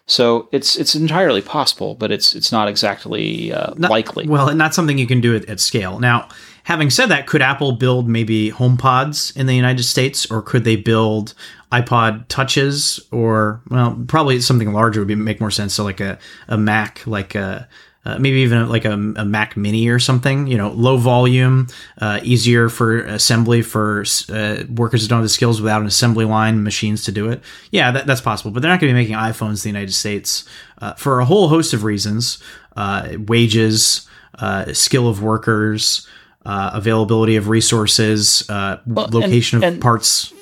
[0.06, 4.28] So it's it's entirely possible, but it's it's not exactly uh, not, likely.
[4.28, 6.00] Well, and not something you can do at, at scale.
[6.00, 6.28] Now,
[6.64, 10.76] having said that, could Apple build maybe HomePods in the United States, or could they
[10.76, 11.34] build
[11.72, 15.74] iPod touches, or well, probably something larger would be, make more sense.
[15.74, 17.68] So like a a Mac, like a
[18.06, 20.48] uh, maybe even like a, a, Mac Mini or something.
[20.48, 21.68] You know, low volume,
[22.00, 26.26] uh, easier for assembly for uh, workers who don't have the skills without an assembly
[26.26, 27.42] line, machines to do it.
[27.72, 28.52] Yeah, that, that's possible.
[28.52, 30.46] But they're not going to be making iPhones in the United States
[30.80, 32.44] uh, for a whole host of reasons:
[32.76, 34.08] uh, wages,
[34.40, 36.06] uh, skill of workers,
[36.46, 40.34] availability of resources, well, location and, of and parts.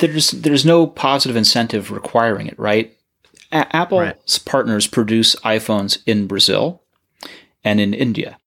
[0.00, 2.94] There's there's no positive incentive requiring it, right?
[3.52, 4.42] Apple's right.
[4.44, 6.82] partners produce iPhones in Brazil
[7.64, 8.38] and in India.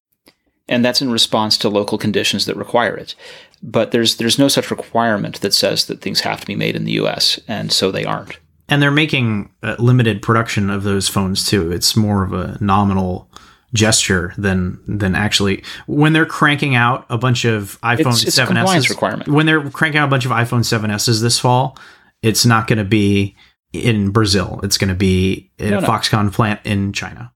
[0.68, 3.14] And that's in response to local conditions that require it.
[3.62, 6.84] But there's there's no such requirement that says that things have to be made in
[6.84, 8.38] the US, and so they aren't.
[8.68, 11.70] And they're making uh, limited production of those phones too.
[11.70, 13.30] It's more of a nominal
[13.74, 18.88] gesture than than actually when they're cranking out a bunch of iPhone it's, it's 7s
[18.88, 19.28] requirement.
[19.28, 21.76] When they're cranking out a bunch of iPhone 7s this fall,
[22.22, 23.36] it's not going to be
[23.72, 24.60] in Brazil.
[24.62, 25.86] It's going to be in no, a no.
[25.86, 27.33] Foxconn plant in China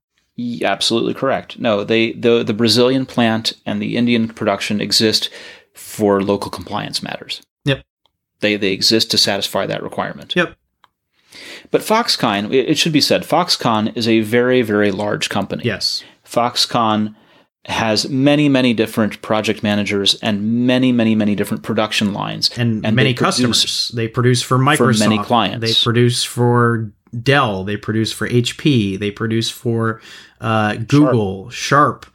[0.63, 1.59] absolutely correct.
[1.59, 5.29] No, they the the Brazilian plant and the Indian production exist
[5.73, 7.41] for local compliance matters.
[7.65, 7.83] Yep.
[8.39, 10.35] They they exist to satisfy that requirement.
[10.35, 10.55] Yep.
[11.71, 15.63] But Foxconn, it should be said, Foxconn is a very very large company.
[15.65, 16.03] Yes.
[16.25, 17.15] Foxconn
[17.65, 22.95] has many many different project managers and many many many different production lines and, and
[22.95, 23.91] many customers.
[23.93, 24.77] They produce for Microsoft.
[24.77, 25.67] For many clients.
[25.67, 26.91] They produce for
[27.23, 30.01] Dell, they produce for HP, they produce for
[30.41, 32.05] uh, Google, Sharp.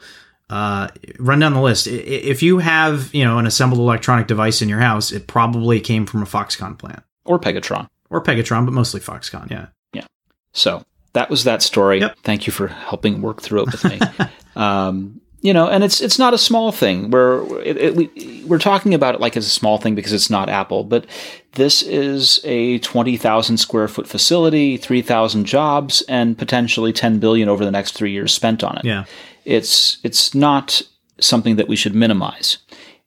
[0.50, 0.88] Uh,
[1.18, 1.86] run down the list.
[1.86, 6.06] If you have, you know, an assembled electronic device in your house, it probably came
[6.06, 9.50] from a Foxconn plant or Pegatron or Pegatron, but mostly Foxconn.
[9.50, 10.06] Yeah, yeah.
[10.52, 10.84] So
[11.14, 12.00] that was that story.
[12.00, 12.18] Yep.
[12.22, 13.98] Thank you for helping work through it with me.
[14.56, 17.10] um, you know, and it's it's not a small thing.
[17.10, 20.30] We're it, it, we, we're talking about it like it's a small thing because it's
[20.30, 21.04] not Apple, but
[21.52, 27.50] this is a twenty thousand square foot facility, three thousand jobs, and potentially ten billion
[27.50, 28.86] over the next three years spent on it.
[28.86, 29.04] Yeah,
[29.44, 30.80] it's it's not
[31.20, 32.56] something that we should minimize.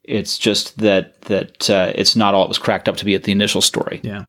[0.03, 3.23] It's just that that uh, it's not all it was cracked up to be at
[3.23, 3.99] the initial story.
[4.03, 4.25] Yeah.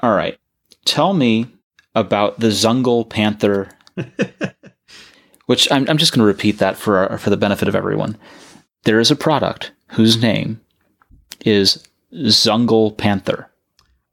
[0.00, 0.38] All right,
[0.84, 1.46] tell me
[1.94, 3.70] about the Zungle Panther.
[5.50, 8.16] which I'm, I'm just going to repeat that for our, for the benefit of everyone.
[8.84, 10.60] There is a product whose name
[11.44, 11.82] is
[12.12, 13.50] Zungle Panther.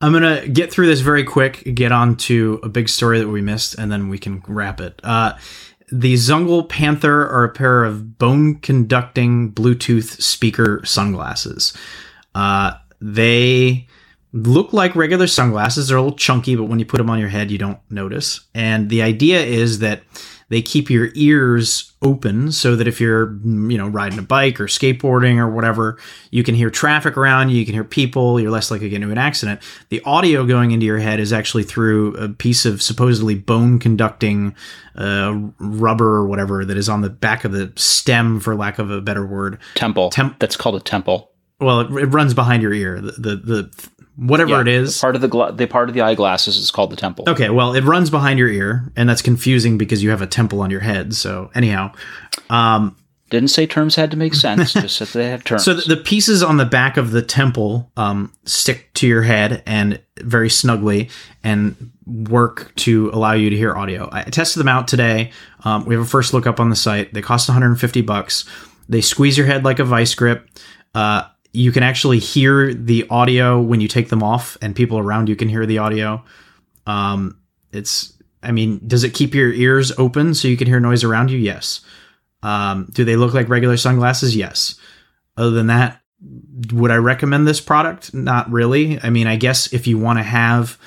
[0.01, 3.27] I'm going to get through this very quick, get on to a big story that
[3.27, 4.99] we missed, and then we can wrap it.
[5.03, 5.37] Uh,
[5.91, 11.71] the Zungle Panther are a pair of bone conducting Bluetooth speaker sunglasses.
[12.33, 13.87] Uh, they
[14.33, 15.87] look like regular sunglasses.
[15.87, 18.39] They're a little chunky, but when you put them on your head, you don't notice.
[18.55, 20.01] And the idea is that
[20.49, 24.65] they keep your ears open so that if you're, you know, riding a bike or
[24.65, 25.97] skateboarding or whatever,
[26.31, 29.01] you can hear traffic around you, you can hear people, you're less likely to get
[29.01, 29.61] into an accident.
[29.89, 34.55] The audio going into your head is actually through a piece of supposedly bone conducting
[34.95, 38.89] uh, rubber or whatever that is on the back of the stem, for lack of
[38.89, 39.59] a better word.
[39.75, 40.09] Temple.
[40.11, 41.31] Temp- That's called a temple.
[41.59, 43.01] well, it, it runs behind your ear.
[43.01, 44.99] The the, the whatever Yeah, it is.
[44.99, 47.25] part of the gla- the part of the eyeglasses is called the temple.
[47.27, 50.61] Okay, well, it runs behind your ear, and that's confusing because you have a temple
[50.61, 51.13] on your head.
[51.15, 51.93] So anyhow,
[52.49, 52.95] um,
[53.29, 55.63] Didn't say terms had to make sense, just said they have terms.
[55.63, 59.63] So the, the pieces on the back of the temple um, stick to your head
[59.65, 61.09] and very snugly
[61.43, 64.07] and work to allow you to hear audio.
[64.11, 65.31] I tested them out today.
[65.65, 67.13] Um, we have a first look up on the site.
[67.13, 68.45] They cost 150 bucks.
[68.87, 70.47] They squeeze your head like a vice grip.
[70.95, 71.23] Uh,
[71.53, 75.35] you can actually hear the audio when you take them off, and people around you
[75.35, 76.23] can hear the audio.
[76.85, 77.39] Um,
[77.71, 78.13] it's,
[78.43, 81.37] I mean, does it keep your ears open so you can hear noise around you?
[81.37, 81.81] Yes.
[82.43, 84.35] Um, do they look like regular sunglasses?
[84.35, 84.75] Yes.
[85.35, 86.01] Other than that,
[86.71, 88.13] would I recommend this product?
[88.13, 88.99] Not really.
[89.01, 90.77] I mean, I guess if you want to have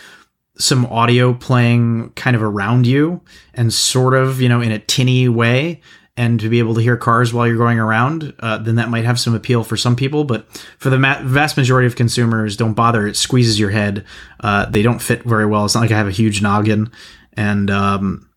[0.58, 3.20] some audio playing kind of around you
[3.54, 5.80] and sort of, you know, in a tinny way,
[6.16, 9.04] and to be able to hear cars while you're going around, uh, then that might
[9.04, 10.24] have some appeal for some people.
[10.24, 10.46] But
[10.78, 13.06] for the ma- vast majority of consumers, don't bother.
[13.06, 14.04] It squeezes your head.
[14.40, 15.64] Uh, they don't fit very well.
[15.64, 16.90] It's not like I have a huge noggin.
[17.34, 18.28] And um,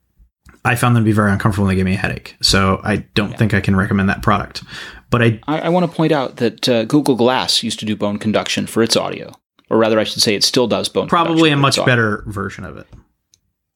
[0.65, 2.37] I found them to be very uncomfortable and they gave me a headache.
[2.41, 4.63] So I don't think I can recommend that product.
[5.09, 7.95] But I I, I want to point out that uh, Google Glass used to do
[7.95, 9.31] bone conduction for its audio,
[9.69, 11.07] or rather, I should say, it still does bone.
[11.07, 12.87] probably a much better version of it.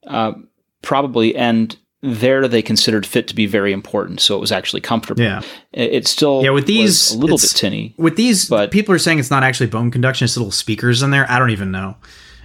[0.05, 0.33] Uh,
[0.81, 5.21] probably, and there they considered fit to be very important, so it was actually comfortable.
[5.23, 5.41] Yeah.
[5.73, 7.95] It, it still Yeah, with these, a little bit tinny.
[7.97, 11.09] With these, But- people are saying it's not actually bone conduction; it's little speakers in
[11.11, 11.29] there.
[11.29, 11.97] I don't even know,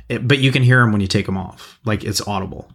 [0.08, 1.78] it, but you can hear them when you take them off.
[1.84, 2.70] Like it's audible,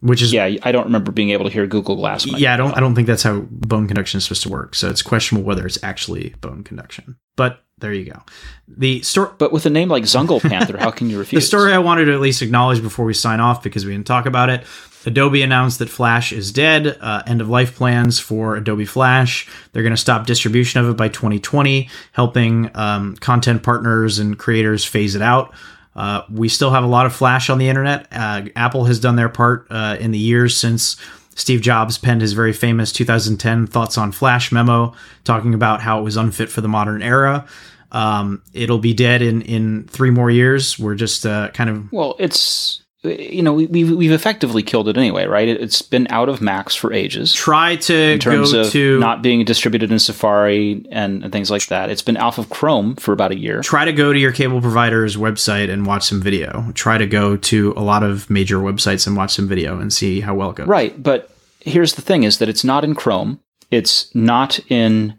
[0.00, 2.26] which is Yeah, I don't remember being able to hear Google Glass.
[2.26, 2.52] yeah.
[2.54, 4.74] I don't I don't think that's how bone conduction is supposed to work.
[4.74, 7.16] So it's questionable whether it's actually bone conduction.
[7.36, 8.20] But there you go.
[8.68, 9.30] The story.
[9.38, 11.42] But with a name like Zungle Panther, how can you refuse?
[11.42, 14.06] The story I wanted to at least acknowledge before we sign off because we didn't
[14.06, 14.64] talk about it.
[15.06, 16.96] Adobe announced that Flash is dead.
[17.00, 19.48] Uh, end of life plans for Adobe Flash.
[19.72, 24.84] They're going to stop distribution of it by 2020, helping um, content partners and creators
[24.84, 25.52] phase it out.
[25.94, 28.06] Uh, we still have a lot of Flash on the internet.
[28.10, 30.96] Uh, Apple has done their part uh, in the years since
[31.34, 36.02] Steve Jobs penned his very famous 2010 Thoughts on Flash memo, talking about how it
[36.02, 37.46] was unfit for the modern era.
[37.90, 40.78] Um, it'll be dead in in three more years.
[40.78, 44.96] We're just uh, kind of Well, it's you know we, we've we've effectively killed it
[44.96, 45.48] anyway, right?
[45.48, 47.32] It, it's been out of Macs for ages.
[47.32, 51.66] try to in terms of to not being distributed in Safari and, and things like
[51.66, 51.90] that.
[51.90, 53.60] It's been off of Chrome for about a year.
[53.60, 56.70] try to go to your cable provider's website and watch some video.
[56.74, 60.20] Try to go to a lot of major websites and watch some video and see
[60.20, 60.68] how well it goes.
[60.68, 61.30] Right, but
[61.60, 65.18] here's the thing: is that it's not in Chrome, it's not in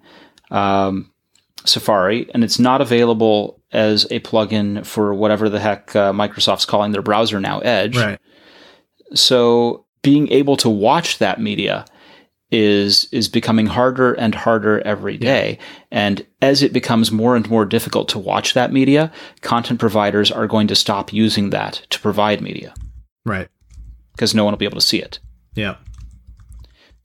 [0.51, 1.11] um,
[1.65, 6.91] Safari, and it's not available as a plugin for whatever the heck uh, Microsoft's calling
[6.91, 7.97] their browser now, Edge.
[7.97, 8.19] Right.
[9.13, 11.85] So being able to watch that media
[12.51, 15.57] is is becoming harder and harder every day.
[15.91, 19.11] And as it becomes more and more difficult to watch that media,
[19.41, 22.73] content providers are going to stop using that to provide media
[23.25, 23.47] Right.
[24.13, 25.19] because no one will be able to see it.
[25.55, 25.77] Yeah.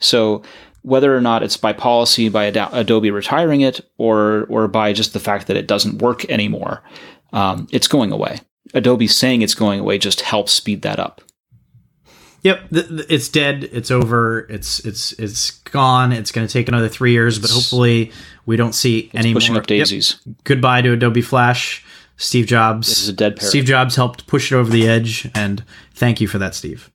[0.01, 0.43] So
[0.89, 5.13] whether or not it's by policy by Ad- Adobe retiring it or or by just
[5.13, 6.83] the fact that it doesn't work anymore,
[7.33, 8.41] um, it's going away.
[8.75, 11.23] Adobe saying it's going away just helps speed that up.
[12.43, 12.71] Yep.
[12.71, 13.69] Th- th- it's dead.
[13.73, 14.41] It's over.
[14.51, 16.13] It's it's it's gone.
[16.13, 18.13] It's going to take another three years, but hopefully
[18.47, 19.63] we don't see any Pushing more.
[19.63, 20.19] up daisies.
[20.25, 20.37] Yep.
[20.45, 21.85] Goodbye to Adobe Flash.
[22.17, 22.89] Steve Jobs.
[22.89, 23.49] This is a dead parrot.
[23.51, 26.91] Steve Jobs helped push it over the edge, and thank you for that, Steve.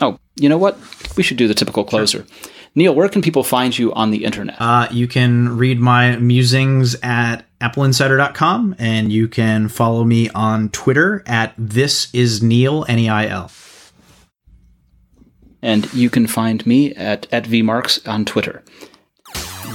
[0.00, 0.78] Oh, you know what?
[1.16, 2.26] We should do the typical closer.
[2.74, 4.56] Neil, where can people find you on the internet?
[4.60, 11.22] Uh, you can read my musings at appleinsider.com and you can follow me on Twitter
[11.26, 13.50] at this is Neil, N E I L.
[15.62, 18.62] and you can find me at, at vmarks on Twitter.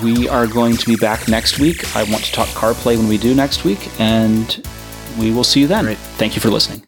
[0.03, 1.95] We are going to be back next week.
[1.95, 4.61] I want to talk CarPlay when we do next week, and
[5.19, 5.95] we will see you then.
[6.18, 6.84] Thank you for listening.